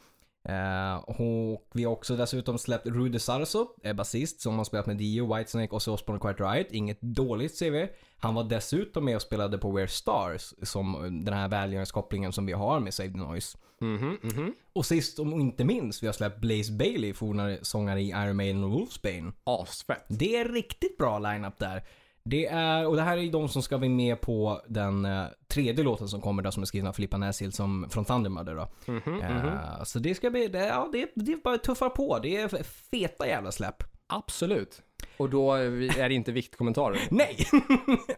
[0.49, 4.97] Eh, och vi har också dessutom släppt Rudy Sarso, är basist som har spelat med
[4.97, 6.67] Dio, Whitesnake och Osbourne Quiet Riot.
[6.71, 7.87] Inget dåligt CV.
[8.19, 12.47] Han var dessutom med och spelade på We're Stars, som eh, den här välgörenhetskopplingen som
[12.47, 13.59] vi har med Save the Noise.
[13.81, 14.55] Mhm, mhm.
[14.73, 18.65] Och sist och inte minst, vi har släppt Blaze Bailey, forna sångare i Iron Maiden
[18.65, 19.33] och Wolfsbane.
[19.45, 20.05] Asfett.
[20.09, 21.83] Det är riktigt bra lineup där.
[22.29, 25.85] Det är, och det här är de som ska vara med på den eh, tredje
[25.85, 28.69] låten som kommer då som är skriven av Filippa Näshild som, från Thundermother då.
[28.93, 29.85] Mhm, Eh, mhm.
[29.85, 32.19] Så det ska bli, det, ja det, det bara tuffa på.
[32.19, 33.83] Det är feta jävla släpp.
[34.07, 34.83] Absolut.
[35.17, 37.01] Och då är det inte viktkommentarer.
[37.11, 37.47] Nej!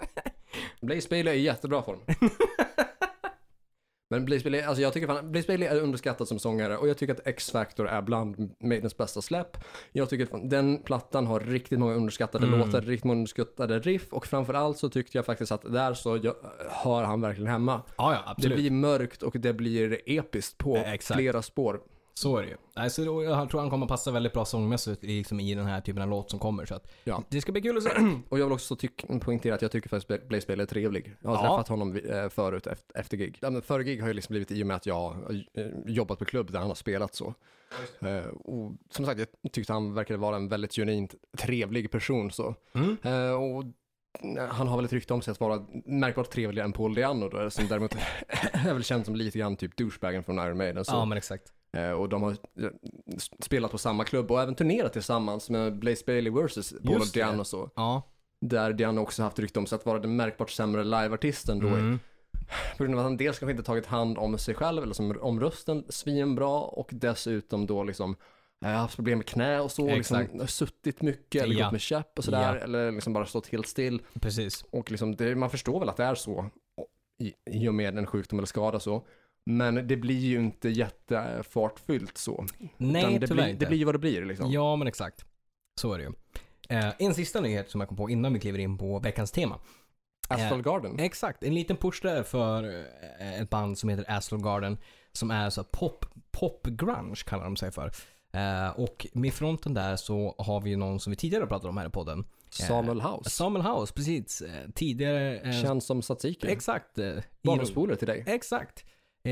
[0.81, 2.01] Blaze Bailey är i jättebra form.
[4.11, 6.99] Men Blaze Bailey, alltså jag tycker fan, Blaze Bailey är underskattad som sångare och jag
[6.99, 9.57] tycker att X-Factor är bland Maidens bästa släpp.
[9.93, 12.59] Jag tycker att fan, den plattan har riktigt många underskattade Mm.
[12.59, 16.35] låtar, riktigt många underskattade riff och framförallt så tyckte jag faktiskt att där så jag,
[16.71, 17.83] hör han verkligen hemma.
[17.97, 18.57] Ja, ja, Det absolut.
[18.59, 21.19] blir mörkt och det blir episkt på Eh, exakt.
[21.19, 21.81] flera spår.
[22.21, 22.57] Så är det ju.
[22.75, 26.03] Alltså, jag tror han kommer passa väldigt bra sångmässigt i- liksom, i den här typen
[26.03, 26.65] av låt som kommer.
[26.65, 27.23] Så att Ja.
[27.29, 27.91] det ska bli kul att se.
[28.29, 31.15] Och jag vill också tyck- poängtera att jag tycker faktiskt Blaze Bailey är trevlig.
[31.21, 31.41] Jag har Ja.
[31.57, 33.39] träffat honom eh, förut efter, gig.
[33.65, 36.25] Före gig har ju liksom blivit i och med att jag har eh, jobbat på
[36.25, 37.35] klubb där han har spelat så.
[38.01, 42.55] Eh, och som sagt, jag tyckte han verkade vara en väldigt genuint trevlig person så.
[42.75, 42.97] Mm.
[43.43, 43.65] Och
[44.51, 47.51] han har väl ett rykte om sig att vara märkbart trevligare än Paul Diano då,
[47.51, 47.95] som däremot
[48.53, 50.85] är väl känd som lite grann typ douchebagen från Iron Maiden.
[50.85, 50.93] Så.
[50.95, 51.53] Ja, men exakt.
[51.73, 52.71] Eh, och de har eh,
[53.41, 56.75] spelat på samma klubb och även turnerat tillsammans med Blaze Bailey vs.
[56.85, 57.13] Paul det.
[57.15, 57.71] Diano så.
[57.77, 58.03] Ja.
[58.41, 61.69] Där Diano också haft rykte om sig att vara den märkbart sämre liveartisten då.
[61.69, 61.99] Mm.
[62.77, 65.19] På grund av att han dels kanske inte tagit hand om sig själv eller som
[65.21, 68.17] om rösten svinbra och dessutom då liksom
[68.65, 71.65] eh, haft problem med knä och så, liksom, suttit mycket eller Ja.
[71.65, 72.61] gått med käpp och sådär, Ja.
[72.61, 74.03] eller liksom bara stått helt still.
[74.21, 74.65] Precis.
[74.71, 76.51] Och liksom det, man förstår väl att det är så
[77.21, 79.07] i, i och med en sjukdom eller skada så.
[79.49, 82.47] Men det blir ju inte jättefartfyllt så.
[82.77, 83.65] Nej, Utan det, tyvärr blir, inte.
[83.65, 84.51] det blir ju vad det blir liksom.
[84.51, 85.25] Ja, men exakt.
[85.81, 86.13] Så är det ju.
[86.69, 89.61] Eh, en sista nyhet som jag kom på innan vi kliver in på veckans tema.
[90.29, 90.99] Astral Garden.
[90.99, 92.65] Exakt, en liten push där för
[93.21, 94.79] eh, ett band som heter Astral Garden.
[95.13, 97.93] Som är så pop, pop grunge kallar de sig för.
[98.33, 101.77] Eh, och med fronten där så har vi ju någon som vi tidigare pratade om
[101.77, 102.25] här i podden.
[102.51, 103.31] Samuel House.
[103.31, 104.41] Samuel House, precis.
[104.41, 105.39] Eh, tidigare...
[105.39, 106.49] eh, Känns som Tsatsiki.
[106.49, 106.99] Exakt.
[106.99, 108.25] eh, Barndomspolare till dig.
[108.27, 108.85] Exakt.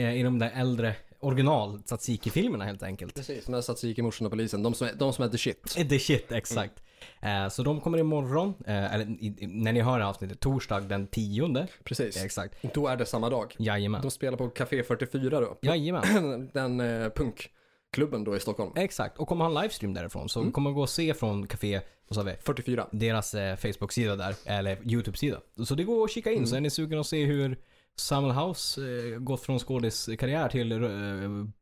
[0.05, 3.15] Eh, I de där äldre original Tsatsiki-filmerna helt enkelt.
[3.15, 4.63] Precis, med Tsatsiki, morsan och polisen.
[4.63, 5.75] De som är, de som är the shit.
[5.79, 6.75] Eh, The shit, exakt.
[7.23, 9.05] Eh, så de kommer imorgon, eller
[9.47, 11.67] när ni hör avsnittet, torsdag den tionde.
[11.85, 12.25] Precis.
[12.25, 12.55] Exakt.
[12.75, 13.55] Då är det samma dag.
[13.59, 14.03] Jajamän.
[14.03, 15.59] De spelar på Café 44 då.
[15.63, 16.51] Jajamän.
[16.55, 18.73] Den eh, punkklubben då i Stockholm.
[18.77, 19.19] Exakt.
[19.19, 20.29] Och kommer ha en livestream därifrån.
[20.29, 20.53] Så Mm.
[20.53, 22.35] kommer gå och se från Café, vad sa vi?
[22.43, 22.87] 44.
[22.93, 25.41] Deras eh, Facebook-sida där, eller YouTube-sida.
[25.67, 26.37] Så det går att kika in.
[26.37, 26.47] Mm.
[26.47, 27.59] Så är ni sugen att se hur
[27.97, 30.79] Samuel House eh, gått från skådiskarriär till eh,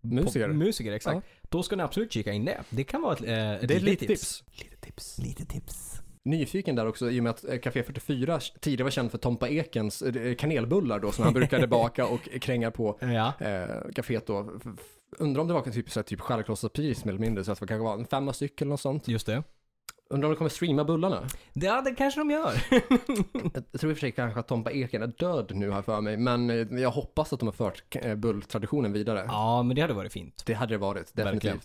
[0.00, 0.48] Musiker.
[0.48, 1.26] musiker, exakt.
[1.48, 2.60] Då ska ni absolut kika in det.
[2.70, 4.44] Det kan vara ett, eh, ett Det är ett litet tips.
[4.58, 5.18] Lite tips.
[5.18, 5.90] Lite tips.
[6.24, 10.02] Nyfiken där också i och med att Café 44 tidigare var känd för Tompa Ekens
[10.38, 13.32] kanelbullar då som han brukade baka och kränga på Ja.
[13.40, 14.50] eh, kaféet då.
[15.18, 17.66] Undrar om det var typ, så här, typ självkostnadspris mer eller mindre så att det
[17.66, 19.08] kanske var en femma stycken eller något sånt.
[19.08, 19.42] Just det.
[20.14, 21.22] Undrar om de kommer streama bullarna?
[21.52, 22.52] Ja, det kanske de gör.
[23.72, 26.00] Jag tror i och för sig kanske att Tompa Eken är död nu här för
[26.00, 29.24] mig, men eh, jag hoppas att de har fört eh, bulltraditionen vidare.
[29.28, 30.42] ja, men det hade varit fint.
[30.46, 31.34] Det hade det varit, definitivt.
[31.44, 31.58] Verkligen.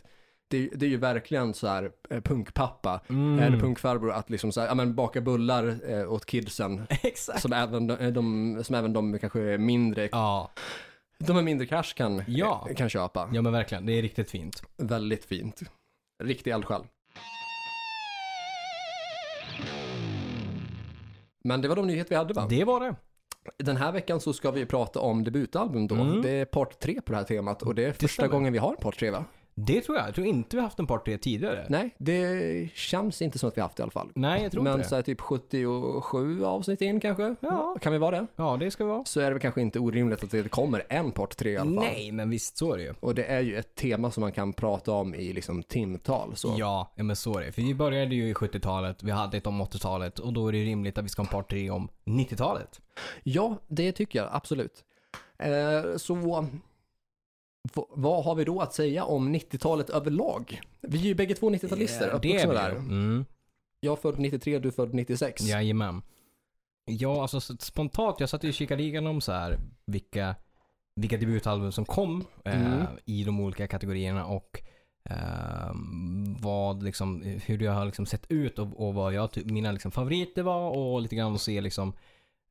[0.48, 3.40] Det, är- det är ju verkligen så här eh, punkpappa, Mm.
[3.40, 6.82] eller punkfarbror att liksom så här, ja men baka bullar eh, åt kidsen.
[6.90, 7.42] Exakt.
[7.42, 10.52] Som även de, de, som även de kanske är mindre, Ja.
[11.18, 12.68] de med mindre cash kan, Ja.
[12.76, 13.30] kan köpa.
[13.34, 13.86] ja, men verkligen.
[13.86, 14.64] Det är riktigt fint.
[14.78, 15.62] Väldigt fint.
[16.24, 16.82] Riktig eldsjäl.
[21.44, 22.48] Men det var de nyheter vi hade va?
[22.50, 22.96] Det var det.
[23.58, 25.96] Den här veckan så ska vi prata om debutalbum då.
[25.96, 26.22] Mm.
[26.22, 28.30] Det är part tre på det här temat och det är första stämmer.
[28.30, 29.26] gången vi har en part tre va?
[29.66, 30.08] Det tror jag.
[30.08, 31.66] Jag tror inte vi har haft en part 3 tidigare.
[31.70, 34.10] Nej, det känns inte som att vi har haft det i alla fall.
[34.16, 34.96] Nej, jag tror Men inte så det.
[34.98, 37.36] här typ 77 avsnitt in kanske?
[37.40, 37.76] Ja.
[37.82, 38.28] Kan vi vara det?
[38.36, 39.06] Ja, det ska vi vara.
[39.06, 41.82] Så är det väl kanske inte orimligt att det kommer en part tre i alla
[41.82, 41.84] fall.
[41.94, 42.94] Nej, men visst så är det ju.
[43.00, 46.36] Och det är ju ett tema som man kan prata om i liksom timtal.
[46.36, 46.56] Så.
[46.58, 47.52] Ja, ja, men så är det.
[47.52, 50.64] För vi började ju i 70-talet, vi hade ett om 80-talet och då är det
[50.64, 52.82] rimligt att vi ska ha en part 3 om 90-talet.
[53.24, 54.84] Ja, det tycker jag absolut.
[55.38, 56.16] Eh, så
[57.90, 60.62] vad har vi då att säga om 90-talet överlag?
[60.82, 62.70] Vi är ju bägge två 90-talister, Eh, det är vi där.
[62.72, 63.26] Mm.
[63.80, 65.42] Jag är född 93, du är född 96.
[65.42, 66.02] Jajamän.
[66.86, 70.36] Ja, alltså spontant, jag satt ju och kikade igenom så här vilka,
[70.96, 72.86] vilka debutalbum som kom eh, Mm.
[73.06, 74.62] i de olika kategorierna och
[75.10, 75.72] eh,
[76.40, 79.92] vad liksom, hur det har liksom sett ut och, och vad jag, ty- mina liksom
[79.92, 81.94] favoriter var och lite grann att se liksom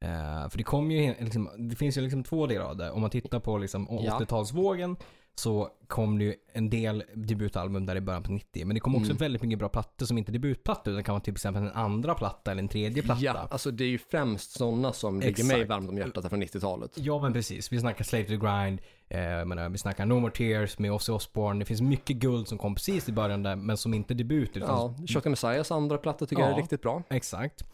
[0.01, 2.91] eh, för det kom ju, liksom, det finns ju liksom två delar av det.
[2.91, 4.19] Om man tittar på liksom Ja.
[4.21, 4.97] 80-talsvågen
[5.35, 8.67] så kom det ju en del debutalbum där i början på 90.
[8.67, 9.17] Men det kom också Mm.
[9.17, 12.15] väldigt mycket bra plattor som inte är debutplattor utan kan vara till exempel en andra
[12.15, 13.21] platta eller en tredje platta.
[13.25, 15.69] Ja, alltså det är ju främst sådana som ligger mig Exakt.
[15.71, 16.91] varmt om hjärtat från 90-talet.
[16.95, 17.73] Ja men precis.
[17.73, 21.59] Vi snackar Slave to Grind, eh, menar, vi snackar No More Tears med Ozzy Osbourne.
[21.61, 24.57] Det finns mycket guld som kom precis i början där men som inte är debut.
[24.57, 26.63] Utan Ja, Shotgun Messiahs andra platta tycker jag är Ja.
[26.63, 27.03] riktigt bra.
[27.11, 27.65] Exakt.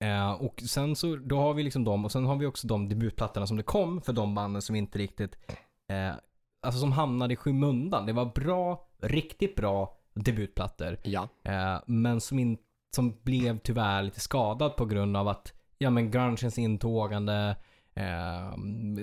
[0.00, 2.88] Eh, och sen så, då har vi liksom dem och sen har vi också de
[2.88, 5.38] debutplattorna som det kom för de banden som inte riktigt,
[5.88, 6.14] eh,
[6.62, 8.06] alltså som hamnade i skymundan.
[8.06, 10.98] Det var bra, riktigt bra debutplattor.
[11.02, 11.28] Ja.
[11.44, 12.58] Eh, men som, in,
[12.96, 17.56] som blev tyvärr lite skadad på grund av att, ja men grungens intågande,
[17.94, 18.56] eh,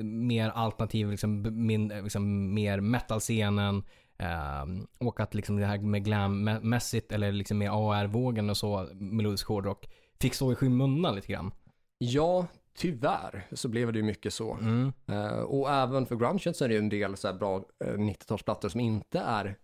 [0.03, 3.83] mer alternativ, liksom, min, liksom mer metal-scenen.
[4.17, 4.65] Eh,
[4.97, 9.89] och att liksom det här med glam-mässigt eller liksom mer AR-vågen och så, melodisk hårdrock,
[10.19, 11.51] fick stå i skymundan lite grann.
[11.97, 12.47] Ja,
[12.77, 14.53] tyvärr så blev det ju mycket så.
[14.53, 14.93] Mm.
[15.07, 18.69] Eh, och även för grungen så är det ju en del så bra eh, 90-talsplattor
[18.69, 19.55] som inte är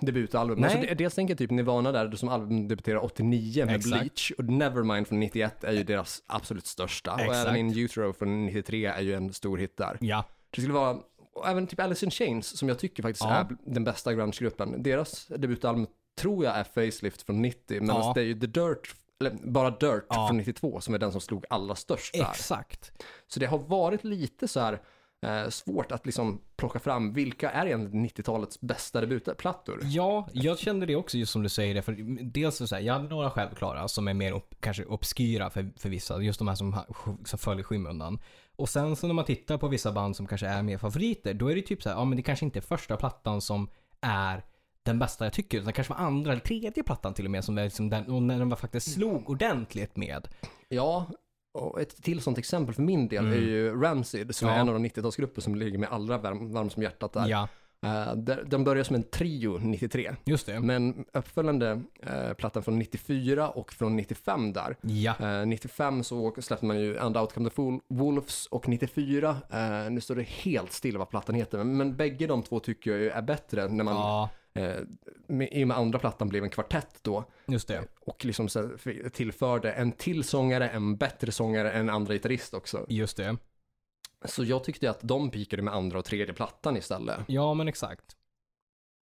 [0.00, 0.58] debutalbum.
[0.60, 0.78] Nej.
[0.78, 4.00] Alltså, dels tänker jag typ Nirvana där som album debuterar 89 med Exakt.
[4.00, 7.14] Bleach och Nevermind från 91 är ju deras absolut största.
[7.14, 7.48] Och Exakt.
[7.48, 9.98] även In Utero från 93 är ju en stor hit där.
[10.00, 10.24] Ja.
[10.50, 10.98] Det skulle vara,
[11.34, 13.34] och även typ Alice in Chains som jag tycker faktiskt Ja.
[13.34, 14.82] är den bästa grunge-gruppen.
[14.82, 15.86] Deras debutalbum
[16.18, 18.12] tror jag är Facelift från 90, men Ja.
[18.14, 18.94] det är ju The Dirt,
[19.26, 20.28] eller bara Dirt Ja.
[20.28, 22.30] från 92 som är den som slog allra störst där.
[22.30, 22.92] Exakt.
[23.26, 24.80] Så det har varit lite så här
[25.26, 29.80] eh, svårt att liksom plocka fram vilka är egentligen 90-talets bästa debutplattor.
[29.82, 31.82] Ja, jag kände det också just som du säger det.
[31.82, 35.70] För dels så här, jag hade några självklara som är mer upp, kanske obskyra för,
[35.76, 36.22] för vissa.
[36.22, 36.76] Just de här som,
[37.24, 38.18] som följer skymundan.
[38.56, 41.50] Och sen så när man tittar på vissa band som kanske är mer favoriter, då
[41.50, 43.68] är det typ så här, ja men det kanske inte är första plattan som
[44.00, 44.44] är
[44.84, 47.58] den bästa jag tycker, utan kanske var andra eller tredje plattan till och med som
[47.58, 50.28] är liksom den, och när den var faktiskt slog ordentligt med.
[50.68, 51.06] Ja,
[51.54, 54.56] och ett till sånt exempel för min del är ju Rancid som är Mm.
[54.58, 54.62] Ja.
[54.62, 57.28] en av de 90-talsgrupper som ligger med allra varm, om hjärtat där.
[57.28, 57.48] Ja,
[57.82, 60.10] Eh, där- de började som en trio 93.
[60.24, 60.60] just det.
[60.60, 64.76] Men uppföljande eh, plattan från 94 och från 95 där.
[64.80, 69.36] Ja, Eh, 95 så släppte man ju And Out Come the Fool, Wolves och 94,
[69.52, 72.90] eh, nu står det helt still vad plattan heter, men, men bägge de två tycker
[72.90, 74.30] jag ju är bättre när man, ja,
[75.26, 77.24] med, i och med andra plattan blev en kvartett då.
[77.46, 77.84] just det.
[78.00, 82.86] Och liksom så här tillförde en till sångare, en bättre sångare, en andra gitarrist också.
[82.88, 83.36] Just det.
[84.24, 87.18] Så jag tyckte att de pikade med andra och tredje plattan istället.
[87.26, 88.16] Ja, men exakt.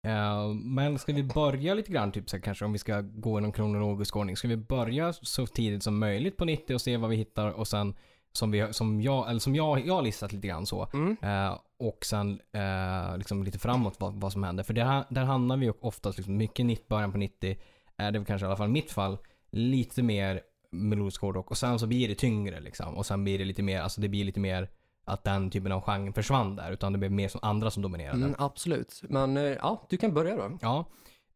[0.06, 3.38] Eh, men ska vi börja lite grann, typ så här, kanske om vi ska gå
[3.38, 4.36] i någon kronologisk ordning.
[4.36, 7.68] Ska vi börja så tidigt som möjligt på 90 och se vad vi hittar och
[7.68, 7.94] sen
[8.36, 10.88] som, vi, som jag, eller som jag, jag har listat lite grann så.
[10.92, 11.16] Mm.
[11.22, 14.64] Eh, och sen eh, liksom lite framåt vad, vad som händer.
[14.64, 17.56] För där, där hamnar vi oftast liksom mycket 90, början på 90
[17.96, 19.18] är det kanske i alla fall mitt fall
[19.50, 22.94] lite mer melodisk hårdrock och sen så blir det tyngre liksom.
[22.94, 24.68] Och sen blir det lite mer, alltså det blir lite mer
[25.04, 26.70] att den typen av genre försvann där.
[26.70, 28.24] Utan det blev mer som andra som dominerade.
[28.24, 29.02] Mm, absolut.
[29.08, 30.58] Men eh, ja, du kan börja då.
[30.60, 30.84] Ja,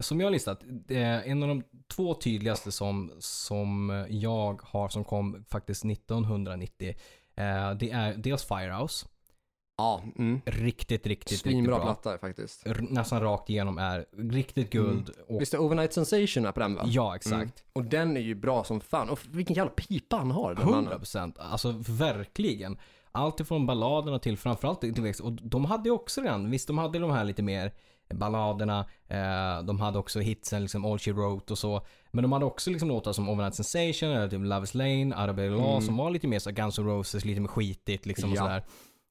[0.03, 0.61] som jag har listat,
[1.25, 6.89] en av de två tydligaste som, som jag har som kom faktiskt 1990.
[7.35, 9.07] Eh, det är dels Firehouse.
[9.79, 10.41] Ja, mm.
[10.45, 11.85] Riktigt, riktigt, riktigt Svinbra bra.
[11.85, 12.67] platta faktiskt.
[12.67, 15.11] R- nästan rakt igenom är riktigt guld.
[15.29, 16.83] Och, Visst är Overnight Sensation är på den va?
[16.87, 17.35] ja, exakt.
[17.35, 17.53] Mm.
[17.73, 19.11] Och den är ju bra som fan.
[19.11, 20.93] Och vilken jävla pipa han har den mannen.
[20.93, 22.79] 100% alltså verkligen.
[23.13, 25.21] Allt ifrån balladerna till framförallt tillväxt.
[25.21, 27.73] Och de hade ju också den, visst de hade de här lite mer
[28.15, 31.87] balladerna, eh, de hade också hitsen liksom All She Wrote och så.
[32.11, 35.37] Men de hade också liksom låtar som Overnight Sensation, eller typ Love Is Lane, of
[35.37, 35.81] Law Mm.
[35.81, 38.43] som var lite mer så Guns N' Roses, lite mer skitigt liksom och Ja.
[38.43, 38.63] sådär.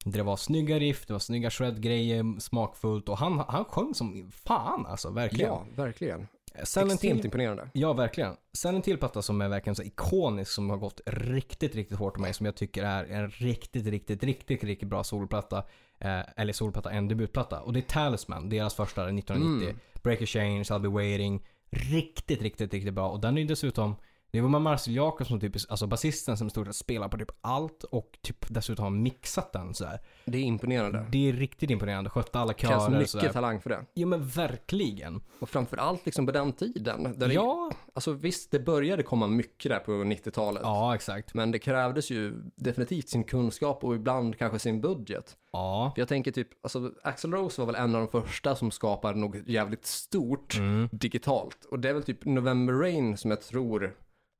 [0.04, 4.86] Det var snygga riff, det var snygga shred-grejer, smakfullt och han, han sjöng som fan
[4.86, 5.48] alltså, verkligen.
[5.50, 6.26] Ja, verkligen.
[6.62, 7.68] Sen en Extremt till, imponerande.
[7.74, 8.34] Ja, verkligen.
[8.52, 12.14] Sen en till platta som är verkligen så ikonisk som har gått riktigt, riktigt hårt
[12.14, 15.62] på mig som jag tycker är en riktigt, riktigt, riktigt, riktigt bra solplatta.
[16.00, 17.60] Eh, eller solplatta, en debutplatta.
[17.60, 19.68] Och det är Talisman, deras första 1990.
[19.68, 19.80] Mm.
[20.02, 21.46] Break a Change, I'll be waiting.
[21.70, 23.08] Riktigt, riktigt, riktigt bra.
[23.08, 23.94] Och den är ju dessutom
[24.30, 27.30] det var Marcel Jakob som typ, alltså basisten som i stort sett spelar på typ
[27.40, 30.00] allt och typ dessutom har mixat den sådär.
[30.24, 31.06] Det är imponerande.
[31.10, 32.10] Det är riktigt imponerande.
[32.10, 33.28] Skötte alla Det krävs körer och mycket sådär.
[33.32, 33.84] talang för det.
[33.94, 35.20] Jo men verkligen.
[35.38, 37.02] Och framförallt liksom på den tiden.
[37.16, 40.62] Där det, Ja, Alltså visst, det började komma mycket där på 90-talet.
[40.64, 41.34] ja exakt.
[41.34, 45.36] Men det krävdes ju definitivt sin kunskap och ibland kanske sin budget.
[45.52, 45.92] Ja.
[45.94, 49.18] För jag tänker typ, alltså Axl Rose var väl en av de första som skapade
[49.18, 50.88] något jävligt stort Mm.
[50.92, 51.64] digitalt.
[51.64, 53.84] Och det är väl typ November Rain som jag tror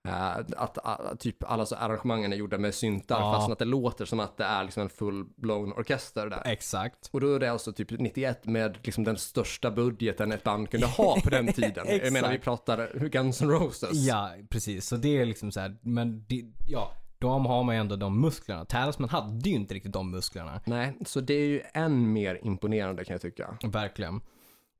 [0.08, 3.32] eh, att, att typ alla så arrangemangen är gjorda med syntar Ja.
[3.32, 6.42] fast att det låter som att det är liksom en full-blown orkester där.
[6.44, 7.08] Exakt.
[7.12, 10.86] Och då är det alltså typ 91 med liksom den största budgeten ett band kunde
[10.86, 11.86] ha på den tiden.
[12.02, 13.92] jag menar vi pratar Guns N' Roses.
[13.94, 14.86] Ja, precis.
[14.88, 18.20] Så det är liksom så här, men det, ja, de har man ju ändå de
[18.20, 18.64] musklerna.
[18.64, 20.60] Talisman hade ju inte riktigt de musklerna.
[20.64, 23.58] Nej, så det är ju än mer imponerande kan jag tycka.
[23.62, 24.20] Verkligen.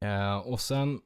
[0.05, 1.01] Eh, och sen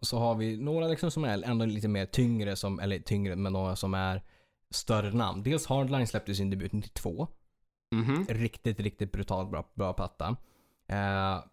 [0.00, 3.52] så har vi några liksom som är ändå lite mer tyngre, som, eller tyngre, men
[3.52, 4.22] några som är
[4.70, 5.42] större namn.
[5.42, 7.28] Dels Hardline släppte sin debut 92.
[7.94, 8.26] Mhm.
[8.28, 10.36] Riktigt, riktigt brutalt bra, bra platta.
[10.88, 11.44] Eh,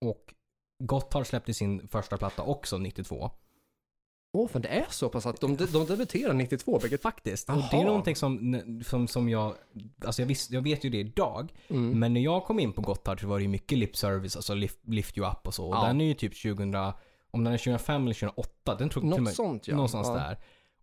[0.00, 0.34] och
[0.78, 3.30] Gotthard släppte sin första platta också 92.
[4.34, 7.02] Åh, för det är så pass att de, de debuterar 92, vilket...
[7.02, 7.48] Faktiskt.
[7.48, 9.54] Och det är någonting som, som, som jag,
[10.04, 11.52] alltså jag, visst, jag vet ju det idag.
[11.68, 11.98] Mm.
[11.98, 14.54] Men när jag kom in på Gotthard så var det ju mycket lip service, alltså
[14.54, 15.66] lift, lift you up och så.
[15.66, 15.86] Och Ja.
[15.86, 16.74] den är ju typ 2000,
[17.30, 19.74] om den är 2005 eller 2008, den tror jag Något sånt ja.
[19.74, 20.14] någonstans ja.
[20.14, 20.38] där.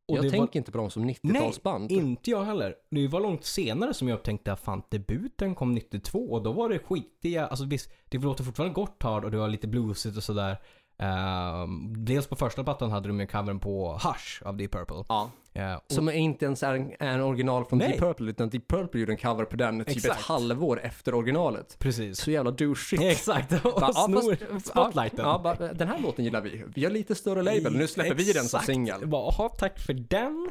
[0.08, 1.92] Och Jag tänker var, inte på dem som 90-talsband.
[1.92, 2.76] inte jag heller.
[2.92, 6.70] Det var långt senare som jag upptäckte att fan debuten kom 92 och då var
[6.70, 10.58] det skitiga, alltså visst, det låter fortfarande Gotthard och det var lite bluesigt och sådär.
[11.00, 15.04] Ehm, dels på första plattan hade de ju covern på Hush av Deep Purple.
[15.10, 15.32] Ja.
[15.54, 17.88] Eh, och, Som inte ens är en, är en original från Nej.
[17.88, 20.20] Deep Purple, utan Deep Purple gjorde en cover på den typ Exakt.
[20.20, 21.76] ett halvår efter originalet.
[21.80, 22.20] precis.
[22.20, 23.04] Så jävla douchigt.
[23.04, 25.20] Exakt, och Bara, ja, snor fast- spotlighten.
[25.26, 26.64] Ja, ja, bara, den här låten gillar vi.
[26.76, 28.66] Vi har lite större label, nu släpper vi den som Exakt.
[28.66, 29.02] singel.
[29.12, 30.50] Jaha, tack för den.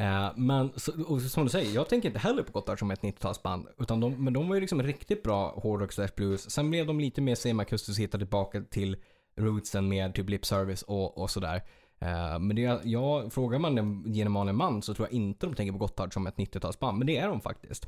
[0.00, 0.70] Eh, men
[1.06, 3.66] och som du säger, jag tänker inte heller på Gotthard som ett 90-talsband.
[3.78, 6.50] Utan de, men de var ju liksom riktigt bra hårdrock slash blues.
[6.50, 8.96] Sen blev de lite mer semakustiskt hittade tillbaka till
[9.36, 11.62] rootsen med typ lip service och, och sådär.
[11.98, 15.72] Eh, men det, jag, frågar man en genom man så tror jag inte de tänker
[15.72, 16.92] på Gotthard som ett 90-talsband.
[16.98, 17.86] Men det är de faktiskt.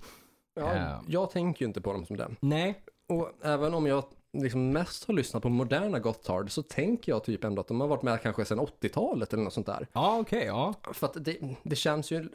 [0.55, 1.03] Ja, Ja.
[1.09, 2.37] jag tänker ju inte på dem som den.
[2.41, 7.25] Nej, Och även om jag liksom mest har lyssnat på moderna Gotthard så tänker jag
[7.25, 9.87] typ ändå att de har varit med kanske sedan 80-talet eller något sånt där.
[9.93, 10.75] ja okej, ja.
[10.93, 12.29] För att det, det känns ju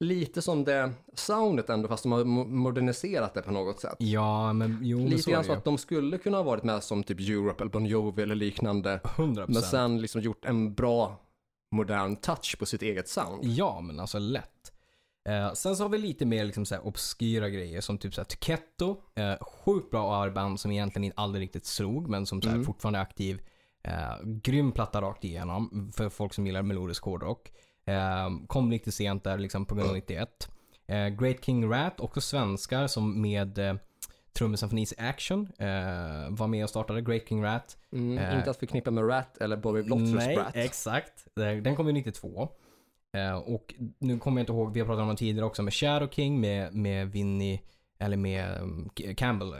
[0.00, 3.96] lite som det soundet ändå fast de har mo- moderniserat det på något sätt.
[3.98, 7.02] Ja, men jo, men Lite grann så att de skulle kunna ha varit med som
[7.02, 9.00] typ Europe eller Bon Jovi eller liknande.
[9.04, 9.44] 100%.
[9.48, 11.20] Men sen liksom gjort en bra
[11.74, 13.44] modern touch på sitt eget sound.
[13.44, 14.72] Ja, men alltså lätt.
[15.28, 18.20] Eh, sen så har vi lite mer liksom så här obskyra grejer som typ så
[18.20, 18.96] här Tuketto.
[19.14, 19.34] Eh,
[19.64, 22.66] sjukt bra AR-band som egentligen aldrig riktigt slog men som så här Mm.
[22.66, 23.40] fortfarande är aktiv.
[23.82, 23.92] Eh,
[24.24, 27.52] grym platta rakt igenom för folk som gillar melodisk hårdrock.
[27.88, 30.48] Eh, kom lite sent där liksom på grund av 91.
[30.86, 33.74] Eh, Great King Rat, också svenskar som med eh,
[34.32, 35.66] trummisen från Easy Action eh,
[36.30, 37.76] var med och startade Great King Rat.
[37.92, 40.56] Mm, Eh, inte att förknippa med Rat eller Bobby Blotters Nej, Brat.
[40.56, 41.26] exakt.
[41.34, 42.48] Den kom ju 92.
[43.16, 45.74] Eh, och nu kommer jag inte ihåg, vi har pratat om den tidigare också, med
[45.74, 47.60] Shadow King med, med Vinnie,
[47.98, 48.58] eller med
[48.96, 49.58] K- Campbell, eh,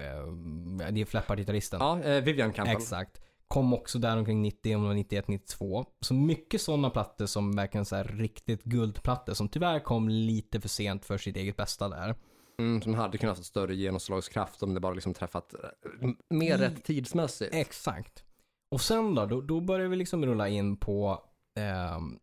[0.92, 1.80] det är Flappard-gitarristen.
[1.80, 2.76] Ja, Vivian Campbell.
[2.76, 3.20] Exakt.
[3.48, 5.84] Kom också där omkring 90, om det var 91, 92.
[6.00, 10.68] Så mycket sådana plattor som verkligen så här riktigt guldplattor som tyvärr kom lite för
[10.68, 12.14] sent för sitt eget bästa där.
[12.58, 16.60] Mm, som hade kunnat ha större genomslagskraft om det bara liksom träffat eh, mer Mm.
[16.60, 17.54] rätt tidsmässigt.
[17.54, 18.24] Exakt.
[18.70, 21.22] Och sen då, då, då börjar vi liksom rulla in på
[21.58, 22.18] ehm,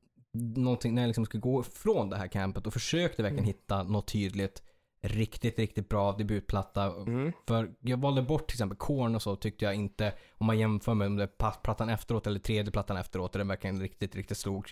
[0.56, 3.48] någonting, när jag liksom skulle gå ifrån det här campet och försökte verkligen Mm.
[3.56, 4.64] hitta något tydligt,
[5.08, 6.84] riktigt, riktigt bra debutplatta.
[6.86, 7.32] Mm.
[7.48, 10.94] För jag valde bort till exempel Korn och så tyckte jag inte, om man jämför
[10.94, 14.38] med om det är plattan efteråt eller tredje plattan efteråt, där den verkligen riktigt, riktigt
[14.38, 14.72] slog.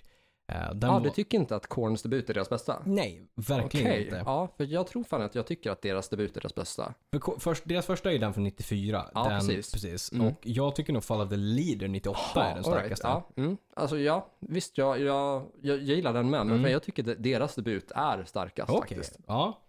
[0.51, 2.81] Eh, den Ja, var- du tycker inte att Korns debut är deras bästa?
[2.85, 4.23] Nej, verkligen Okej, inte.
[4.25, 6.93] Ja, för jag tror fan att jag tycker att deras debut är deras bästa.
[7.11, 9.05] För först, deras första är ju den från 94.
[9.13, 10.11] Ja, den, precis.
[10.11, 10.27] Mm.
[10.27, 12.97] Och jag tycker nog Fall of the Leader 98 är den all right.
[12.97, 13.07] starkaste.
[13.07, 13.57] Ja, mm.
[13.75, 16.71] Alltså ja, visst jag, jag, jag, jag gillar den med, men Mm.
[16.71, 19.19] jag tycker att deras debut är starkast Okej, faktiskt.
[19.27, 19.59] ja.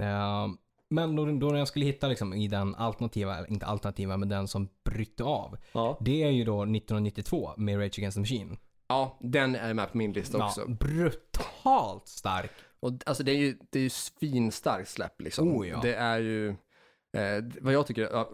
[0.00, 0.56] Ehm,
[0.90, 4.48] men då, då när jag skulle hitta liksom i den alternativa, inte alternativa, men den
[4.48, 5.56] som brytte av.
[5.72, 5.98] Ja.
[6.00, 8.56] Det är ju då 1992 med Rage Against the Machine.
[8.88, 10.60] ja, den är med på min lista också.
[10.60, 12.50] Ja, brutalt stark.
[12.80, 15.56] Och alltså det är ju, det är ju svinstarkt släpp liksom.
[15.56, 15.78] Oh, ja.
[15.82, 16.48] Det är ju,
[17.16, 18.26] eh, vad jag tycker, är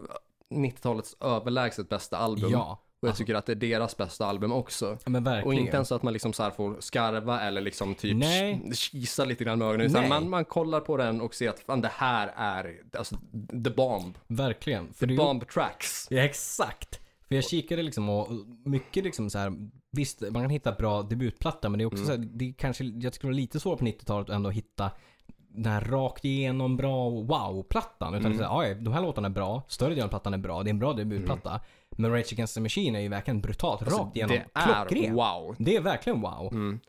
[0.49, 2.51] 90-talets överlägset bästa album.
[2.51, 4.97] Ja, Och jag tycker att det är deras bästa album också.
[5.05, 8.71] men Och inte ens att man liksom så får skarva eller liksom typ Nej.
[8.73, 9.87] kisa lite grann med ögonen.
[9.87, 13.15] Utan man, man kollar på den och ser att fan det här är alltså
[13.63, 14.17] the bomb.
[14.27, 14.93] Verkligen.
[14.93, 16.07] För The bomb tracks.
[16.09, 16.99] Ja, exakt.
[17.27, 18.27] För jag kikade liksom och
[18.65, 19.53] mycket liksom så här,
[19.91, 22.05] visst man kan hitta bra debutplatta men det är också Mm.
[22.07, 24.55] så här, det är kanske, jag tycker det var lite svårt på 90-talet ändå att
[24.55, 24.91] hitta
[25.53, 28.13] den här rakt igenom bra wow-plattan.
[28.13, 28.37] Utan Mm.
[28.37, 30.37] det är så här, "Ja, de här låtarna är bra, större delen av plattan är
[30.37, 31.59] bra, det är en bra debutplatta.
[31.97, 34.37] Men Rage Against the Machine är ju verkligen brutalt, rakt igenom.
[34.53, 35.15] Alltså, det är klockren.
[35.15, 35.55] wow.
[35.59, 36.49] Det är verkligen wow.
[36.51, 36.79] Mm.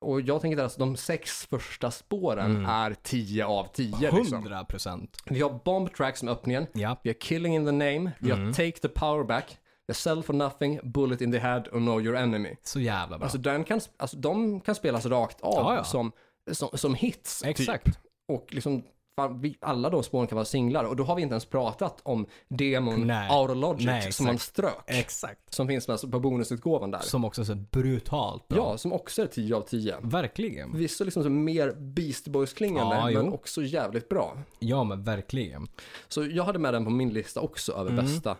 [0.00, 2.66] Och jag tänker att alltså, de sex första spåren Mm.
[2.66, 4.38] är 10 av 10 liksom.
[4.38, 5.16] 100 procent.
[5.26, 6.66] Vi har bomb tracks som öppningen.
[6.72, 6.96] Ja.
[7.02, 8.10] Vi har killing in the name.
[8.18, 8.46] Vi Mm.
[8.46, 9.58] har take the power back.
[9.88, 12.56] Har sell for nothing, bullet in the head och know your enemy.
[12.62, 13.24] Så jävla bra.
[13.24, 15.84] Alltså, den kan, alltså de kan spelas rakt av Ja, ja.
[15.84, 16.12] Som,
[16.52, 17.42] som, som hits.
[17.44, 17.84] Exakt.
[17.84, 17.94] Typ.
[18.28, 18.82] Och liksom,
[19.16, 20.84] fan, vi, alla de spåren kan vara singlar.
[20.84, 23.28] Och då har vi inte ens pratat om demon Nej.
[23.30, 24.82] Autologic Nej, som man strök.
[24.86, 25.54] Exakt.
[25.54, 26.98] Som finns med på bonusutgåvan där.
[26.98, 28.58] Som också är så brutalt bra.
[28.58, 29.96] Ja, som också är 10 av 10.
[30.02, 30.76] Verkligen.
[30.76, 33.34] Vissa liksom så mer Beast Boys-klingande, Ja, men jo.
[33.34, 34.38] också jävligt bra.
[34.58, 35.66] Ja men verkligen.
[36.08, 38.04] Så jag hade med den på min lista också över Mm.
[38.04, 38.36] bästa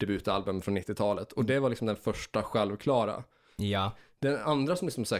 [0.00, 1.32] debutalbum från 90-talet.
[1.32, 3.22] Och det var liksom den första självklara.
[3.56, 3.90] Ja.
[4.18, 5.18] Den andra som liksom så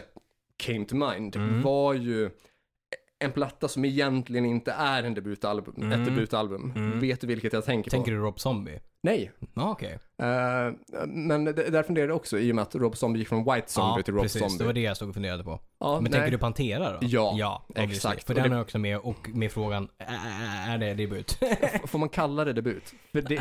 [0.57, 1.61] came to mind Mm.
[1.61, 2.29] var ju
[3.19, 5.91] en platta som egentligen inte är en debutalbum, Mm.
[6.01, 6.73] ett debutalbum.
[6.75, 6.99] Mm.
[6.99, 8.15] Vet du vilket jag tänker, Tänker på?
[8.17, 8.79] du Rob Zombie?
[9.05, 9.31] Nej.
[9.53, 9.99] Ja okej.
[10.21, 13.43] Eh, men det, där funderade jag också i och med att Rob Zombie gick från
[13.53, 14.57] White Zombie Ja till Rob precis, Zombie.
[14.57, 15.59] det var det jag stod och funderade på.
[15.79, 16.11] Ja, Men nej.
[16.11, 16.97] tänker du Pantera då?
[17.01, 17.95] Ja, ja obviously.
[17.95, 18.23] exakt.
[18.27, 19.87] För Och den det- är också med och med frågan,
[20.67, 21.37] är det debut?
[21.85, 22.93] Får man kalla det debut?
[23.11, 23.39] För det,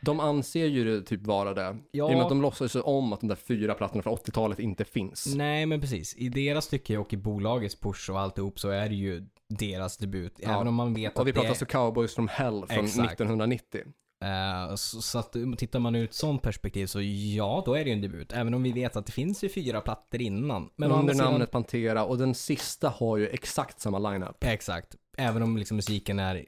[0.00, 1.76] de anser ju det typ vara det.
[1.90, 2.10] Ja.
[2.10, 4.58] I och med att de låtsas ju om att de där fyra plattorna från 80-talet
[4.58, 5.34] inte finns.
[5.36, 8.94] Nej men precis, i deras tycke och i bolagets push och alltihop så är det
[8.94, 10.34] ju deras debut.
[10.42, 10.54] Ja.
[10.54, 11.54] Även om man vet Och att vi det pratar är...
[11.54, 13.12] så Cowboys from Hell från Exakt.
[13.12, 13.80] 1990.
[14.24, 17.00] Eh, så, så att um, tittar man ur ett sånt perspektiv så
[17.36, 18.32] ja, då är det ju en debut.
[18.32, 20.70] Även om vi vet att det finns ju fyra plattor innan.
[20.76, 24.44] Men under namnet Pantera och den sista har ju exakt samma lineup.
[24.44, 24.94] Exakt.
[25.16, 26.44] Även om liksom musiken är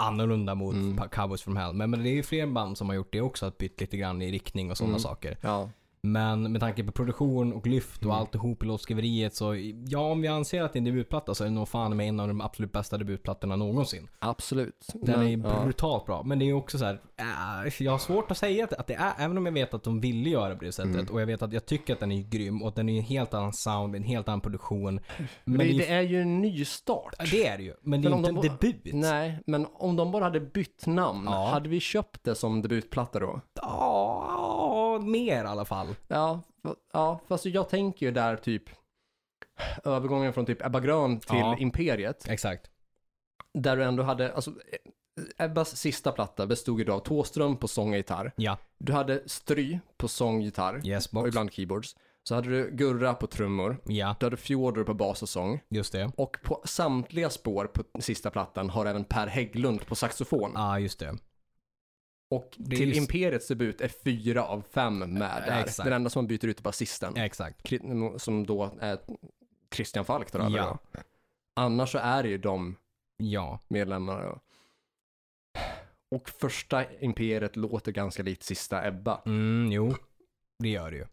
[0.00, 1.08] annorlunda mot Mm.
[1.12, 1.72] Cowboys from Hell.
[1.72, 3.96] Men, men det är ju fler band som har gjort det också, att bytt lite
[3.96, 5.00] grann i riktning och sådana Mm.
[5.00, 5.38] saker.
[5.40, 5.68] Ja.
[6.02, 8.16] Men med tanke på produktion och lyft och Mm.
[8.16, 9.54] alltihop i låtskriveriet så
[9.86, 12.08] ja, om vi anser att det är en debutplatta så är det nog fan med
[12.08, 14.08] en av de absolut bästa debutplattorna någonsin.
[14.18, 14.86] Absolut.
[14.94, 15.64] Den Men, är ju ja.
[15.64, 16.22] brutalt bra.
[16.22, 17.00] Men det är också så här,
[17.66, 19.82] äh, jag har svårt att säga att, att det är, även om jag vet att
[19.82, 21.06] de ville göra på det sättet Mm.
[21.14, 23.04] och jag vet att jag tycker att den är grym och att den är en
[23.04, 25.00] helt annan sound, en helt annan produktion.
[25.44, 27.14] Men det, det, är, det ju en ny start.
[27.18, 27.74] ja, det är det ju.
[27.82, 28.94] Men det är Men ju inte en de- debut.
[28.94, 31.48] Nej, men om de bara hade bytt namn, Ja.
[31.52, 33.40] hade vi köpt det som debutplatta då?
[33.62, 34.26] Ja,
[35.00, 35.86] mer i alla fall.
[36.08, 36.40] Ja,
[36.92, 38.62] ja fast jag tänker ju där typ
[39.84, 41.56] övergången från typ Ebba Grön till Ja.
[41.58, 42.28] Imperiet.
[42.28, 42.70] Exakt.
[43.54, 47.68] Där du ändå hade, alltså eh, Ebbas sista platta bestod ju då av Tåström på
[47.68, 48.32] sång och gitarr.
[48.36, 48.58] Ja.
[48.78, 51.96] Du hade Stry på sång, gitarr Yes och ibland keyboards.
[52.22, 53.76] Så hade du Gurra på trummor.
[53.86, 55.60] Ja, Du hade Fjodor på bas och sång.
[55.68, 56.12] just det.
[56.16, 60.52] Och på samtliga spår på sista plattan har även Per Hägglund på saxofon.
[60.54, 61.16] Ja, just det.
[62.30, 65.60] Och till Imperiets debut är fyra av fem med där.
[65.62, 65.84] Exakt.
[65.84, 67.16] Den enda som man byter ut är basisten.
[67.16, 67.72] Exakt.
[68.16, 68.98] Som då är
[69.74, 70.78] Christian Falk tar över Ja.
[71.56, 72.76] Annars så är det ju de
[73.16, 73.60] Ja.
[73.68, 74.40] medlemmarna.
[76.10, 79.22] Och första Imperiet låter ganska likt sista Ebba.
[79.26, 79.94] Mm, jo.
[80.58, 81.06] Det gör det ju.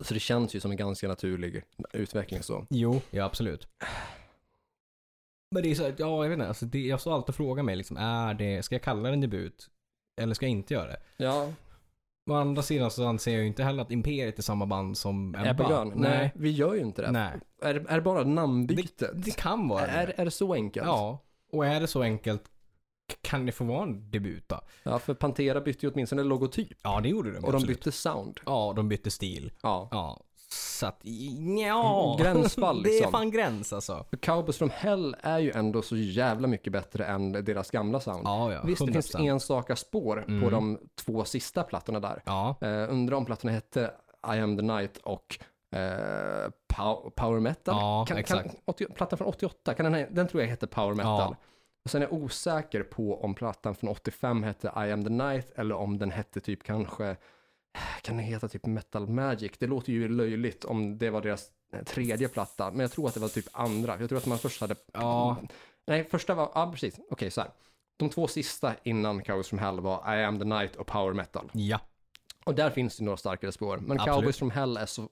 [0.00, 2.66] Så det känns ju som en ganska naturlig utveckling så.
[2.70, 3.68] Jo, ja absolut.
[5.54, 7.34] Men det är så här, ja jag vet inte, alltså det, jag står alltid och
[7.34, 9.70] frågar mig liksom, är det, ska jag kalla det en debut?
[10.22, 11.00] Eller ska jag inte göra det?
[11.16, 11.52] Ja,
[12.30, 15.34] Å andra sidan så anser jag ju inte heller att Imperiet är samma band som
[15.34, 15.84] Ebba.
[15.84, 16.32] Nej, Nej.
[16.34, 17.10] vi gör ju inte det.
[17.10, 17.32] Nej.
[17.62, 19.10] Är, det- är det bara namnbytet?
[19.24, 20.12] Det kan vara är, det.
[20.16, 20.86] är det så enkelt?
[20.86, 21.18] Ja.
[21.52, 22.42] Och är det så enkelt,
[23.20, 24.60] kan det få vara en debut då?
[24.82, 26.78] ja, för Pantera bytte ju åtminstone logotyp.
[26.82, 27.76] Ja, det gjorde de Och de absolut.
[27.78, 28.40] bytte sound.
[28.46, 29.52] Ja, de bytte stil.
[29.62, 29.88] Ja.
[29.90, 30.20] Ja.
[30.52, 31.00] Så att,
[31.58, 32.16] ja.
[32.20, 33.12] Gränsfall, Det är liksom.
[33.12, 34.04] fan gräns alltså.
[34.10, 38.20] För Cowboys from Hell är ju ändå så jävla mycket bättre än deras gamla sound.
[38.24, 38.60] Ja, ja.
[38.64, 39.28] Visst, det finns 100%.
[39.28, 40.42] enstaka spår Mm.
[40.42, 42.22] på de två sista plattorna där.
[42.26, 43.90] Ja, Uh, undrar om plattorna hette
[44.34, 45.38] I am the night och
[46.74, 47.74] pow- Power Metal.
[47.78, 48.42] Ja, kan, exakt.
[48.50, 51.18] Kan, 80, plattan från 88, kan den, den tror jag hette Power Metal.
[51.30, 51.36] Ja.
[51.84, 55.50] Och sen är jag osäker på om plattan från 85 hette I am the night
[55.56, 57.16] eller om den hette typ kanske,
[58.02, 59.52] kan den heta typ Metal Magic?
[59.58, 63.14] Det låter ju löjligt om det var deras eh, tredje platta, men jag tror att
[63.14, 64.00] det var typ andra.
[64.00, 65.36] Jag tror att man först hade, Ja.
[65.86, 67.50] nej första var, ja precis, okej så här.
[67.96, 71.50] De två sista innan Cowboys from Hell var I am the night och Power Metal.
[71.54, 71.80] ja.
[72.44, 73.76] Och där finns det några starkare spår.
[73.78, 74.14] Men Absolut.
[74.16, 75.08] Cowboys from Hell är så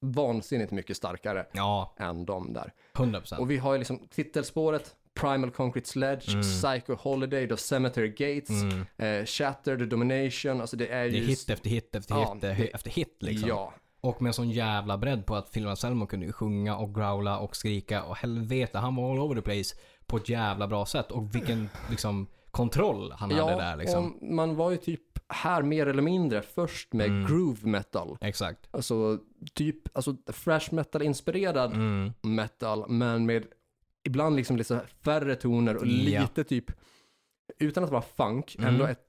[0.00, 2.72] vansinnigt mycket starkare Ja, än de där.
[2.94, 3.38] 100%.
[3.38, 6.42] Och vi har ju liksom titelspåret, Primal Concrete Sledge, Mm.
[6.42, 8.86] Psycho Holiday, The Cemetery Gates, Mm.
[9.20, 11.22] eh, Shattered Domination, alltså det är Det ju...
[11.22, 13.48] är hit efter hit efter Ja, hit det- efter hit liksom.
[13.48, 17.38] Ja, Och med sån jävla bredd på att Phil Anselmo kunde ju sjunga och growla
[17.38, 21.10] och skrika och helvete, han var all over the place på ett jävla bra sätt.
[21.12, 24.14] Och vilken liksom kontroll han hade ja där liksom.
[24.14, 27.26] och man var ju typ här mer eller mindre först med Mm.
[27.26, 28.16] groove metal.
[28.20, 28.68] Exakt.
[28.70, 29.18] Alltså
[29.54, 30.14] typ, alltså
[30.44, 32.12] thrash metal-inspirerad Mm.
[32.22, 33.44] metal, men med
[34.06, 36.20] ibland liksom lite färre toner och Ja.
[36.20, 36.64] lite typ,
[37.58, 38.68] utan att vara funk, Mm.
[38.74, 39.02] ändå ett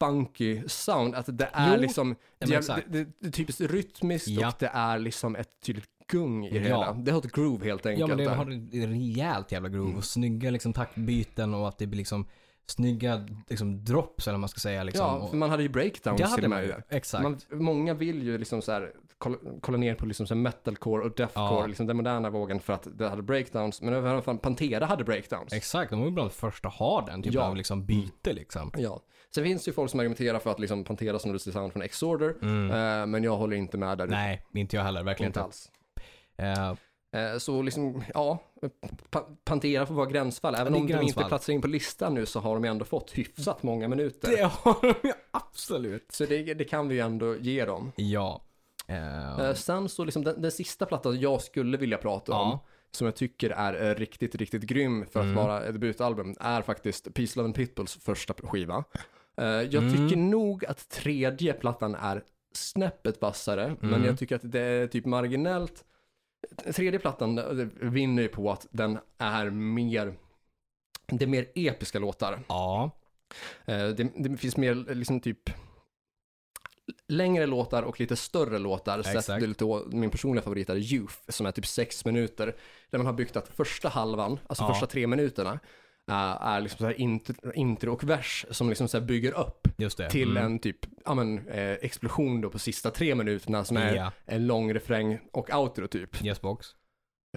[0.00, 1.14] funky sound.
[1.14, 2.86] Att det är Jo, liksom, men det, är- exakt.
[2.88, 4.48] det, det, är typiskt rytmiskt Ja.
[4.48, 6.80] och det är liksom ett tydligt gung i det Ja.
[6.80, 6.92] hela.
[6.92, 8.00] Det har ett groove helt enkelt.
[8.00, 8.34] Ja men det där.
[8.34, 9.98] har ett rejält jävla groove Mm.
[9.98, 12.26] och snygga liksom taktbyten och att det blir liksom
[12.66, 15.06] snygga liksom drops eller vad man ska säga liksom.
[15.06, 16.74] ja, för man hade ju breakdowns det hade man ju.
[16.88, 17.22] Exakt.
[17.22, 21.14] Man, många vill ju liksom så här kolla, kolla ner på liksom så metalcore och
[21.16, 21.66] deathcore, Ja.
[21.66, 23.82] liksom den moderna vågen för att det hade breakdowns.
[23.82, 25.52] Men även fan Pantera hade breakdowns.
[25.52, 27.46] Exakt, de var ju bland de första att ha den typen Ja.
[27.46, 28.70] av liksom byte liksom.
[28.76, 29.00] Ja.
[29.34, 31.82] Sen finns det ju folk som argumenterar för att liksom Pantera snodde sitt sound från
[31.82, 32.70] X-Order, Mm.
[32.70, 34.06] eh, men jag håller inte med där.
[34.06, 35.02] Nej, inte jag heller.
[35.02, 35.44] Verkligen inte inte.
[35.44, 35.70] alls.
[36.36, 36.74] Eh,
[37.38, 38.38] så liksom, ja,
[39.10, 40.54] pa- Pantera får vara gränsfall.
[40.54, 41.24] Även om de inte gränsfall.
[41.28, 44.30] platsar in på listan nu så har de ändå fått hyfsat många minuter.
[44.36, 46.06] det har de ju absolut.
[46.12, 47.92] Så det, det kan vi ju ändå ge dem.
[47.96, 48.40] Ja.
[48.88, 52.64] Eh, Eh, sen så liksom den, den sista plattan jag skulle vilja prata om, Ja.
[52.90, 55.36] som jag tycker är eh, riktigt, riktigt grym för att Mm.
[55.36, 58.84] vara ett debutalbum, är faktiskt Peace, Love and Pitbulls första skiva.
[59.36, 59.92] Eh, jag Mm.
[59.92, 64.04] tycker nog att tredje plattan är snäppet vassare, men Mm.
[64.06, 65.84] jag tycker att det är typ marginellt.
[66.74, 70.14] Tredje plattan eh, vinner ju på att den är mer,
[71.06, 72.40] det är mer episka låtar.
[72.48, 72.90] ja.
[73.64, 75.50] Eh, det, det finns mer liksom typ
[77.08, 78.98] längre låtar och lite större låtar.
[78.98, 79.40] Exakt.
[79.40, 82.56] Till då, min personliga favorit är Youth som är typ sex minuter.
[82.90, 84.68] Där man har byggt att första halvan, alltså Ja.
[84.68, 85.60] första tre minuterna,
[86.10, 89.68] eh, är liksom så här intro, intro och vers som liksom så bygger upp
[90.10, 90.44] till Mm.
[90.44, 94.12] en typ, ja men, eh, explosion då på sista tre minuterna som är Ja.
[94.26, 96.24] en lång refräng och outro typ.
[96.24, 96.66] Yes box.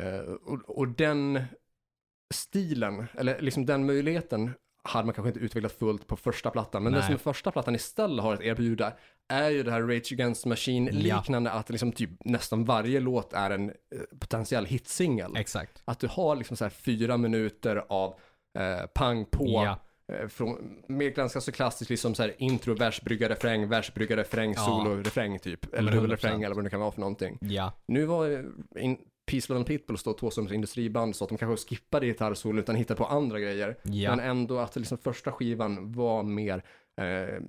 [0.02, 1.44] Eh, och, och den
[2.34, 4.52] stilen, eller liksom den möjligheten
[4.84, 6.84] hade man kanske inte utvecklat fullt på första plattan.
[6.84, 7.02] Men Nej.
[7.02, 8.94] det som första plattan istället har att erbjuda
[9.28, 11.18] är ju det här Rage Against the Machine Ja.
[11.18, 13.76] liknande att liksom typ nästan varje låt är en eh,
[14.20, 15.36] potentiell hitsingel.
[15.38, 15.82] Exakt.
[15.86, 18.20] Att du har liksom så här fyra minuter av
[18.60, 19.80] eh, pang på Ja.
[20.14, 24.18] eh, från, med ganska så klassiskt liksom så här intro, vers, brygga, refräng, vers, brygga,
[24.18, 24.60] refräng, Ja.
[24.66, 25.74] solo, refräng typ.
[25.74, 26.44] Eller 100%.
[26.46, 27.38] eller vad det kan vara för någonting.
[27.42, 27.72] Ja.
[27.88, 28.98] Nu var eh, in,
[29.32, 32.76] Peace Love and Pitbulls då två som industriband så att de kanske skippade gitarrsolon utan
[32.76, 33.78] hittade på andra grejer.
[33.84, 34.16] Ja.
[34.16, 36.64] Men ändå att liksom första skivan var mer
[37.02, 37.40] eh,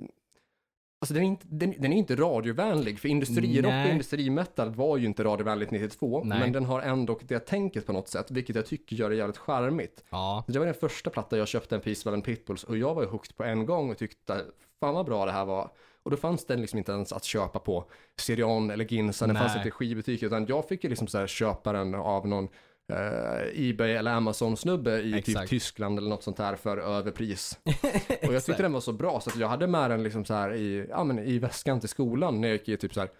[1.01, 5.07] Alltså den är, inte, den, den är inte radiovänlig, för industrirock och industrimetal var ju
[5.07, 6.41] inte radiovänligt 92, Nej.
[6.41, 9.39] men den har ändå det tänket på något sätt, vilket jag tycker gör det jävligt
[9.39, 10.05] charmigt.
[10.11, 10.45] Ja.
[10.49, 13.09] Det var den första platta jag köpte en Peace and Pitbulls och jag var ju
[13.09, 14.45] hooked på en gång och tyckte
[14.81, 15.71] fan vad bra det här var.
[16.03, 17.85] Och då fanns den liksom inte ens att köpa på
[18.21, 19.43] Sirion eller Ginsa, den Nej.
[19.43, 22.49] fanns inte i skivbutiker utan jag fick ju liksom så här köpa den av någon
[22.93, 25.51] eh, Ebay eller Amazon-snubbe i typ Exakt.
[25.51, 27.59] Tyskland eller något sånt här för överpris.
[28.27, 30.35] Och jag tyckte den var så bra så att jag hade med den liksom så
[30.35, 33.11] här i, ja, men i väskan till skolan när jag gick i typ så här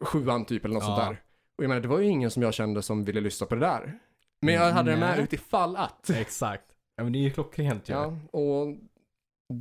[0.00, 0.86] sjuan typ eller något Ja.
[0.96, 1.22] sånt där.
[1.58, 3.60] Och jag menar det var ju ingen som jag kände som ville lyssna på det
[3.60, 3.98] där.
[4.40, 5.24] Men jag hade den med Nej.
[5.24, 6.10] utifall att.
[6.10, 6.64] Exakt.
[6.96, 7.92] Ja men det är ju klockrent ju.
[7.92, 8.66] Ja, och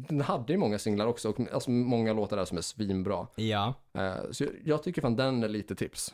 [0.09, 3.27] den hade ju många singlar också och alltså många låtar där som är svinbra.
[3.35, 3.73] Ja.
[3.93, 6.13] Eh, så jag, jag tycker fan den är lite tips.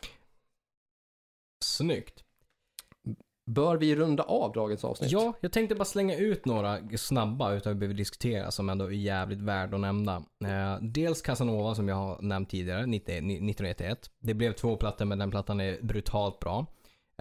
[1.65, 2.23] Snyggt.
[3.47, 5.11] Bör vi runda av dagens avsnitt?
[5.11, 8.91] Ja, jag tänkte bara slänga ut några snabba utan vi behöver diskutera som ändå är
[8.91, 10.15] jävligt värd att nämna.
[10.45, 14.09] Eh, dels Casanova som jag har nämnt tidigare, 90 1991.
[14.19, 16.65] Det blev två plattor men den plattan är brutalt bra.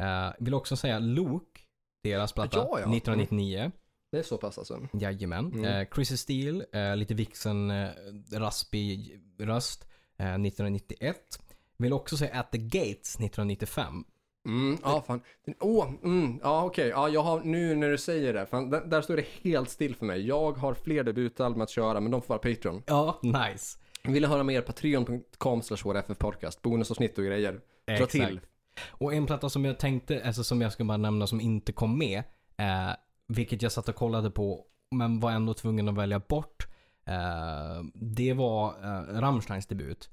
[0.01, 1.61] Eh, vill också säga Luke,
[2.03, 2.97] deras platta, Ja, ja.
[2.97, 3.71] 1999.
[4.13, 4.89] Det är så pass alltså.
[4.93, 5.53] Jajamän.
[5.53, 5.65] Mm.
[5.65, 7.89] Eh, Chrissy Steele, eh, lite vixen, eh,
[8.33, 11.39] raspig röst, eh, 1991.
[11.79, 14.05] Vill också säga At the Gates 1995.
[14.47, 15.21] Mm, ja, fan.
[15.61, 16.89] Åh, mm, ja okej.
[16.89, 19.97] Ja, jag har, nu när du säger det, fan, där, där står det helt still
[19.97, 20.27] för mig.
[20.27, 22.83] Jag har fler debutalbum att köra, men de får vara Patreon.
[22.87, 23.79] Ja, nice.
[24.03, 24.61] Vill ni höra mer?
[24.61, 26.63] Patreon.com slash podcast.
[26.63, 27.53] Bonusavsnitt och grejer.
[27.87, 28.13] Dra Exakt.
[28.13, 28.41] till.
[28.89, 31.99] Och en platta som jag tänkte, alltså som jag skulle bara nämna som inte kom
[31.99, 32.19] med,
[32.57, 32.91] eh,
[33.29, 36.67] vilket jag satt och kollade på, men var ändå tvungen att välja bort,
[37.07, 40.11] eh, det var eh, Rammsteins debut.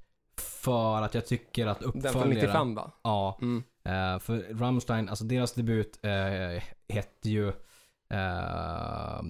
[0.64, 2.30] För att jag tycker att Den från uppföljaren...
[2.34, 2.90] 95 va?
[3.02, 3.62] Ja, Mm.
[3.84, 7.48] eh, för Rammstein, alltså deras debut eh, hette ju
[8.10, 9.20] eh,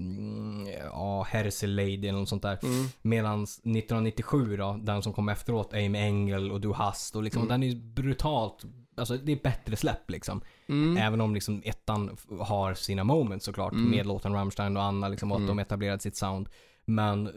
[0.93, 2.59] ja, Hersey Lady eller något sånt där.
[2.63, 2.87] Mm.
[3.03, 7.49] Medan 1997 då, den som kom efteråt, Aim Engel och Du Hast och liksom, Mm.
[7.49, 8.65] den är ju brutalt,
[8.97, 10.41] alltså det är bättre släpp liksom.
[10.69, 10.97] Mm.
[10.97, 13.91] Även om liksom ettan har sina moments såklart Mm.
[13.91, 15.57] med låten Rammstein och Anna liksom och att Mm.
[15.57, 16.49] de etablerat sitt sound.
[16.87, 17.31] Men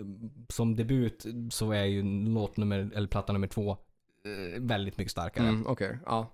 [0.49, 3.77] som debut så är ju låt nummer, eller platta nummer två
[4.59, 5.47] väldigt mycket starkare.
[5.47, 6.33] Mm, Okej, ja.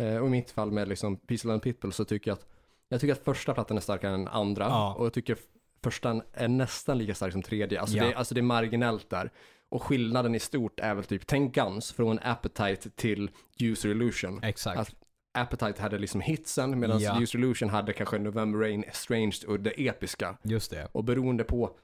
[0.00, 2.46] Eh, och i mitt fall med liksom Peaceful and Pitbull så tycker jag att
[2.88, 4.94] jag tycker att första plattan är starkare än andra Ja.
[4.98, 5.36] och jag tycker
[5.82, 7.80] första är nästan lika stark som tredje.
[7.80, 8.04] Alltså, Ja.
[8.04, 9.30] det, alltså det är marginellt där.
[9.68, 14.40] Och skillnaden i stort är väl typ, tänk Guns från Appetite till User Illusion.
[14.42, 14.80] Exakt.
[14.80, 14.94] Att-
[15.32, 17.20] Appetite hade liksom hitsen medan Ja.
[17.22, 20.36] User Illusion hade kanske November Rain, Estranged och det episka.
[20.42, 20.88] Just det.
[20.92, 21.76] Och beroende på,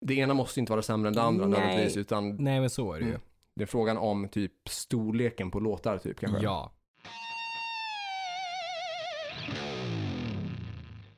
[0.00, 1.58] det ena måste inte vara sämre än det andra Nej.
[1.60, 3.10] nödvändigtvis utan Nej men så är det ju.
[3.10, 3.20] Mm.
[3.58, 6.38] Det är frågan om typ storleken på låtar typ kanske.
[6.42, 6.72] Ja.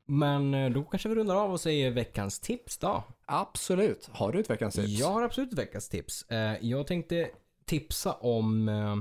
[0.07, 3.05] Men eh, då kanske vi rundar av och säger veckans tips då.
[3.27, 4.09] Absolut.
[4.13, 4.89] Har du ett veckans tips?
[4.89, 6.23] Jag har absolut ett veckans tips.
[6.23, 7.31] Eh, Jag tänkte
[7.65, 8.97] tipsa om eh,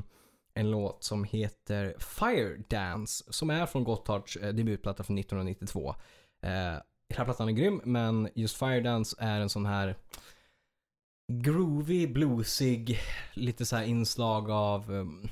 [0.53, 5.95] en låt som heter Fire Dance som är från Gotthards debutplatta från 1992.
[6.41, 6.49] Eh,
[7.09, 9.95] Hela plattan är grym men just Fire Dance är en sån här
[11.30, 12.99] groovy, bluesig,
[13.34, 15.30] lite så här inslag av um,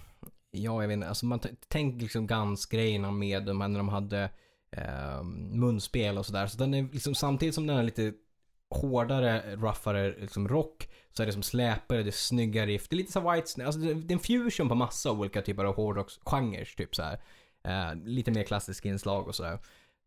[0.51, 1.07] Ja, jag vet inte.
[1.07, 4.29] Alltså man tänker liksom Guns-grejerna med de här när de hade
[4.71, 6.47] eh, munspel och sådär.
[6.47, 8.13] Så den är liksom samtidigt som den är lite
[8.69, 12.87] hårdare, roughare liksom rock så är det som släpare, det är snygga riff.
[12.89, 15.65] Det är lite så white alltså det det är en fusion på massa olika typer
[15.65, 17.19] av hårdrocksgenrer typ så här.
[17.63, 19.59] Eh, lite mer klassiska inslag och sådär.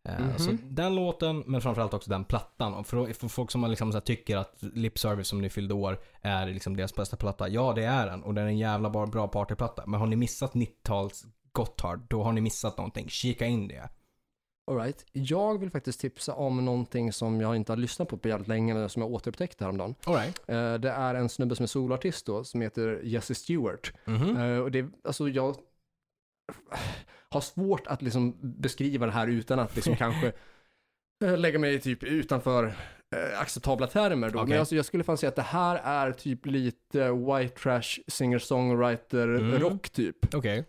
[0.09, 0.39] Eh, Mhm.
[0.39, 2.85] Så den låten, men framförallt också den plattan.
[2.85, 6.47] För, för folk som liksom så tycker att Lip Service som ni fyllde år är
[6.47, 7.49] liksom deras bästa platta.
[7.49, 8.23] Ja, det är den.
[8.23, 9.87] Och den är en jävla bra, partyplatta.
[9.87, 13.09] Men har ni missat 90-tals Gotthard, då har ni missat någonting.
[13.09, 13.89] Kika in det.
[14.71, 15.07] All right.
[15.13, 18.75] Jag vill faktiskt tipsa om någonting som jag inte har lyssnat på på jävligt länge,
[18.75, 19.95] men som jag återupptäckte häromdagen.
[20.05, 20.41] Alright.
[20.49, 23.93] Eh, det är en snubbe som är solartist då, som heter Jesse Stewart.
[24.05, 24.37] Mhm.
[24.37, 25.57] Eh, och det, alltså jag
[27.31, 30.33] har svårt att liksom beskriva det här utan att liksom kanske
[31.25, 32.65] eh, lägga mig typ utanför
[33.17, 34.39] eh, acceptabla termer då.
[34.39, 34.49] Okej.
[34.49, 39.39] Men alltså jag skulle fan säga att det här är typ lite white trash singer-songwriter
[39.39, 39.79] Mm.
[39.79, 40.35] typ.
[40.35, 40.65] Okej.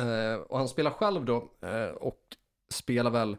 [0.00, 1.50] Eh, och han spelar själv då
[2.00, 2.20] och
[2.70, 3.36] spelar väl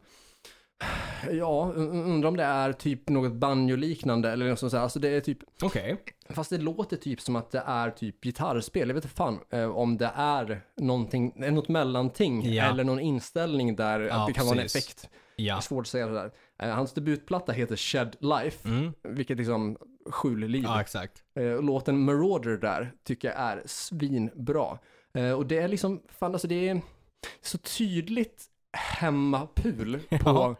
[1.31, 4.79] Ja, un- undrar om det är typ något banjo-liknande eller något sånt där.
[4.79, 5.97] Alltså det är typ, Okej.
[6.29, 8.87] fast det låter typ som att det är typ gitarrspel.
[8.87, 12.63] Jag vet inte fan eh, om det är någonting, något mellanting Ja.
[12.63, 14.83] eller någon inställning där Ja, att det kan vara en precis.
[14.85, 15.09] effekt.
[15.37, 15.57] Det Ja.
[15.57, 16.31] är svårt att säga det där.
[16.63, 18.93] Eh, hans debutplatta heter Shed Life, Mm.
[19.03, 19.77] vilket liksom
[20.09, 20.63] skjul liv.
[20.63, 21.23] Ja, exakt.
[21.35, 24.77] Eh, låten Marauder där tycker jag är svinbra.
[25.13, 26.81] Eh, och det är liksom, fan alltså det är
[27.41, 30.55] så tydligt hemmapul på, Ja.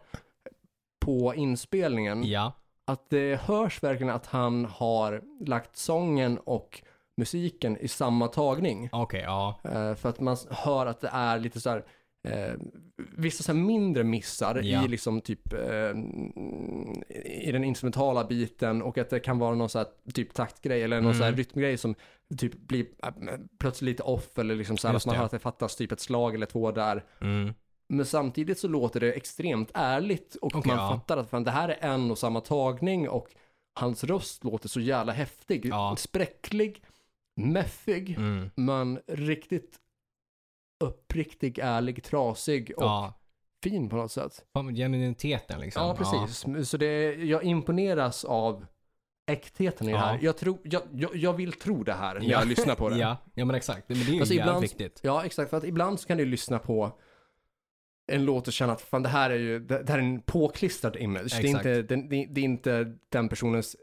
[1.00, 2.24] på inspelningen.
[2.24, 2.52] Ja.
[2.84, 6.82] Att det hörs verkligen att han har lagt sången och
[7.16, 8.88] musiken i samma tagning.
[8.92, 9.60] Okej, ja.
[9.64, 11.84] Eh, för att man hör att det är lite så här,
[12.28, 12.54] eh,
[13.16, 14.84] vissa så mindre missar Ja.
[14.84, 15.90] i liksom typ eh,
[17.24, 20.96] i den instrumentala biten och att det kan vara någon så här typ taktgrej eller
[20.96, 21.18] någon Mm.
[21.18, 21.94] så här rytmgrej som
[22.38, 23.10] typ blir eh,
[23.60, 25.18] plötsligt lite off eller liksom så här Just att man det.
[25.18, 27.04] hör att det fattas typ ett slag eller två där.
[27.20, 27.54] Mm.
[27.90, 30.90] Men samtidigt så låter det extremt ärligt och Okej, man ja.
[30.96, 33.28] fattar att fan, det här är en och samma tagning och
[33.74, 35.66] hans röst låter så jävla häftig.
[35.66, 35.96] Ja.
[35.98, 36.82] Spräcklig,
[37.36, 38.50] mäffig, Mm.
[38.54, 39.78] men riktigt
[40.84, 43.14] uppriktig, ärlig, trasig och Ja.
[43.62, 44.44] fin på något sätt.
[44.76, 45.86] Genuiniteten liksom.
[45.86, 46.68] Ja, precis.
[46.70, 48.66] Så det, jag imponeras av
[49.30, 50.04] äktheten i det Ja.
[50.04, 50.18] här.
[50.22, 52.38] Jag, tror, jag, jag, jag vill tro det här när Ja.
[52.38, 52.96] jag lyssnar på det.
[52.98, 53.88] Ja, ja men exakt.
[53.88, 55.00] Men det är ju Alltså, jävligt ibland- viktigt.
[55.02, 55.50] Ja, exakt.
[55.50, 56.92] För att ibland så kan du lyssna på
[58.10, 60.22] en låt och känna att fan det här är ju, det, det här är en
[60.22, 61.38] påklistrad image.
[61.40, 63.76] Det är, inte, det, det är inte den personens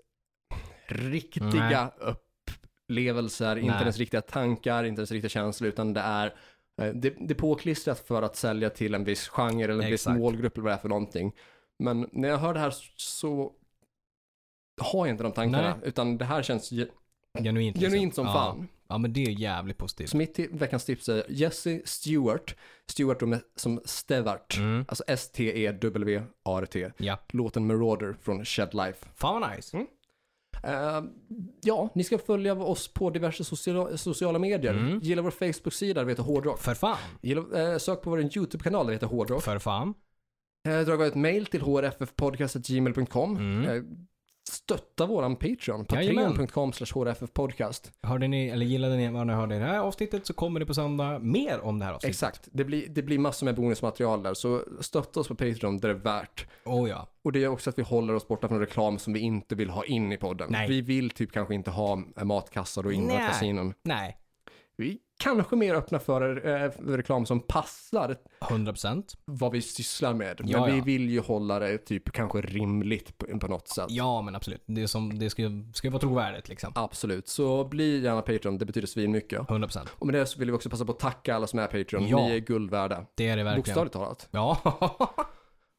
[0.88, 3.82] riktiga upplevelser, inte Nej.
[3.82, 6.26] ens riktiga tankar, inte ens riktiga känslor, utan det är
[6.82, 10.02] eh, det, det är påklistrat för att sälja till en viss genre eller en viss
[10.02, 10.20] Exakt.
[10.20, 11.34] målgrupp eller vad det är för någonting.
[11.80, 13.54] Men när jag hör det här så
[14.82, 15.90] har jag inte de tankarna, Nej.
[15.90, 16.88] utan det här känns ge-
[17.40, 17.92] Genuint liksom.
[17.92, 18.34] Genuint som ja.
[18.34, 18.68] fan.
[18.90, 20.10] Ja men det är jävligt positivt.
[20.10, 22.56] Så mitt veckans tips är Jesse Stewart,
[22.90, 24.86] Stewart med, som Stewart, Mm.
[24.88, 27.20] alltså S-T-E-W-A-R-T, Ja.
[27.30, 29.06] låten Marauder från Shed Life.
[29.16, 29.78] Fan vad nice.
[30.64, 31.02] Eh,
[31.64, 34.74] ja, ni ska följa oss på diverse sociala, sociala medier.
[34.74, 35.00] Mm.
[35.00, 36.60] Gilla vår Facebook-sida, det heter Hårdrock.
[36.60, 36.98] För fan.
[37.22, 39.44] Gilla, eh, sök på vår YouTube-kanal, det heter Hårdrock.
[39.44, 39.94] För fan.
[40.68, 43.38] Eh, dra ett mail till hrffpodcast.gmail.com.
[43.38, 43.86] Mm.
[44.52, 47.91] Stötta våran Patreon, patreon.com hrffpodcast.
[48.02, 50.66] Hörde ni, eller gillade ni vad ni hörde i det här avsnittet så kommer det
[50.66, 52.16] på söndag mer om det här avsnittet.
[52.16, 55.89] Exakt, det blir, det blir massor med bonusmaterial där, så stötta oss på Patreon, det
[55.89, 56.48] är värt.
[56.66, 57.08] Oh ja.
[57.22, 59.70] Och det gör också att vi håller oss borta från reklam som vi inte vill
[59.70, 60.48] ha in i podden.
[60.52, 60.68] Nej.
[60.70, 63.18] Vi vill typ kanske inte ha matkassar och Nej.
[63.18, 63.74] kasinon.
[63.84, 64.18] Nej.
[64.78, 69.04] Vi kanske mer öppna för eh, reklam som passar 100%.
[69.26, 70.40] vad vi sysslar med.
[70.40, 70.84] Men Ja, vi ja.
[70.84, 73.86] vill ju hålla det typ kanske rimligt på, på något sätt.
[73.90, 74.64] Ja men absolut.
[74.66, 76.72] Det, som, det ska, ska vara trovärdigt liksom.
[76.76, 79.40] Absolut, så bli gärna Patreon, det betyder svin mycket.
[79.40, 79.88] 100%.
[79.92, 82.08] Och med det så vill vi också passa på att tacka alla som är Patreon.
[82.08, 82.28] Ja.
[82.28, 83.06] Ni är guld värda.
[83.16, 83.60] Det är det verkligen.
[83.60, 84.28] Bokstavligt talat.
[84.32, 84.58] Ja.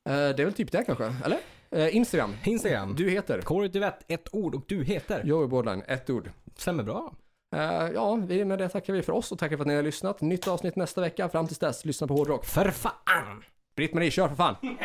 [0.09, 1.39] Eh, det är väl typ det kanske, eller?
[1.71, 2.35] Eh, Instagram.
[2.45, 2.95] Instagram.
[2.97, 3.41] Du heter?
[3.41, 5.23] Kåre Duvett, ett ord och du heter.
[5.25, 6.31] Jag är Borderline, ett ord.
[6.57, 7.13] Stämmer bra.
[7.57, 9.83] Eh, ja, vi, med det tackar vi för oss och tackar för att ni har
[9.83, 10.21] lyssnat.
[10.21, 11.29] Nytt avsnitt nästa vecka.
[11.29, 12.45] Fram tills dess, lyssna på hårdrock.
[12.45, 13.45] För fan!
[13.77, 14.57] Britt-Marie, kör för fan!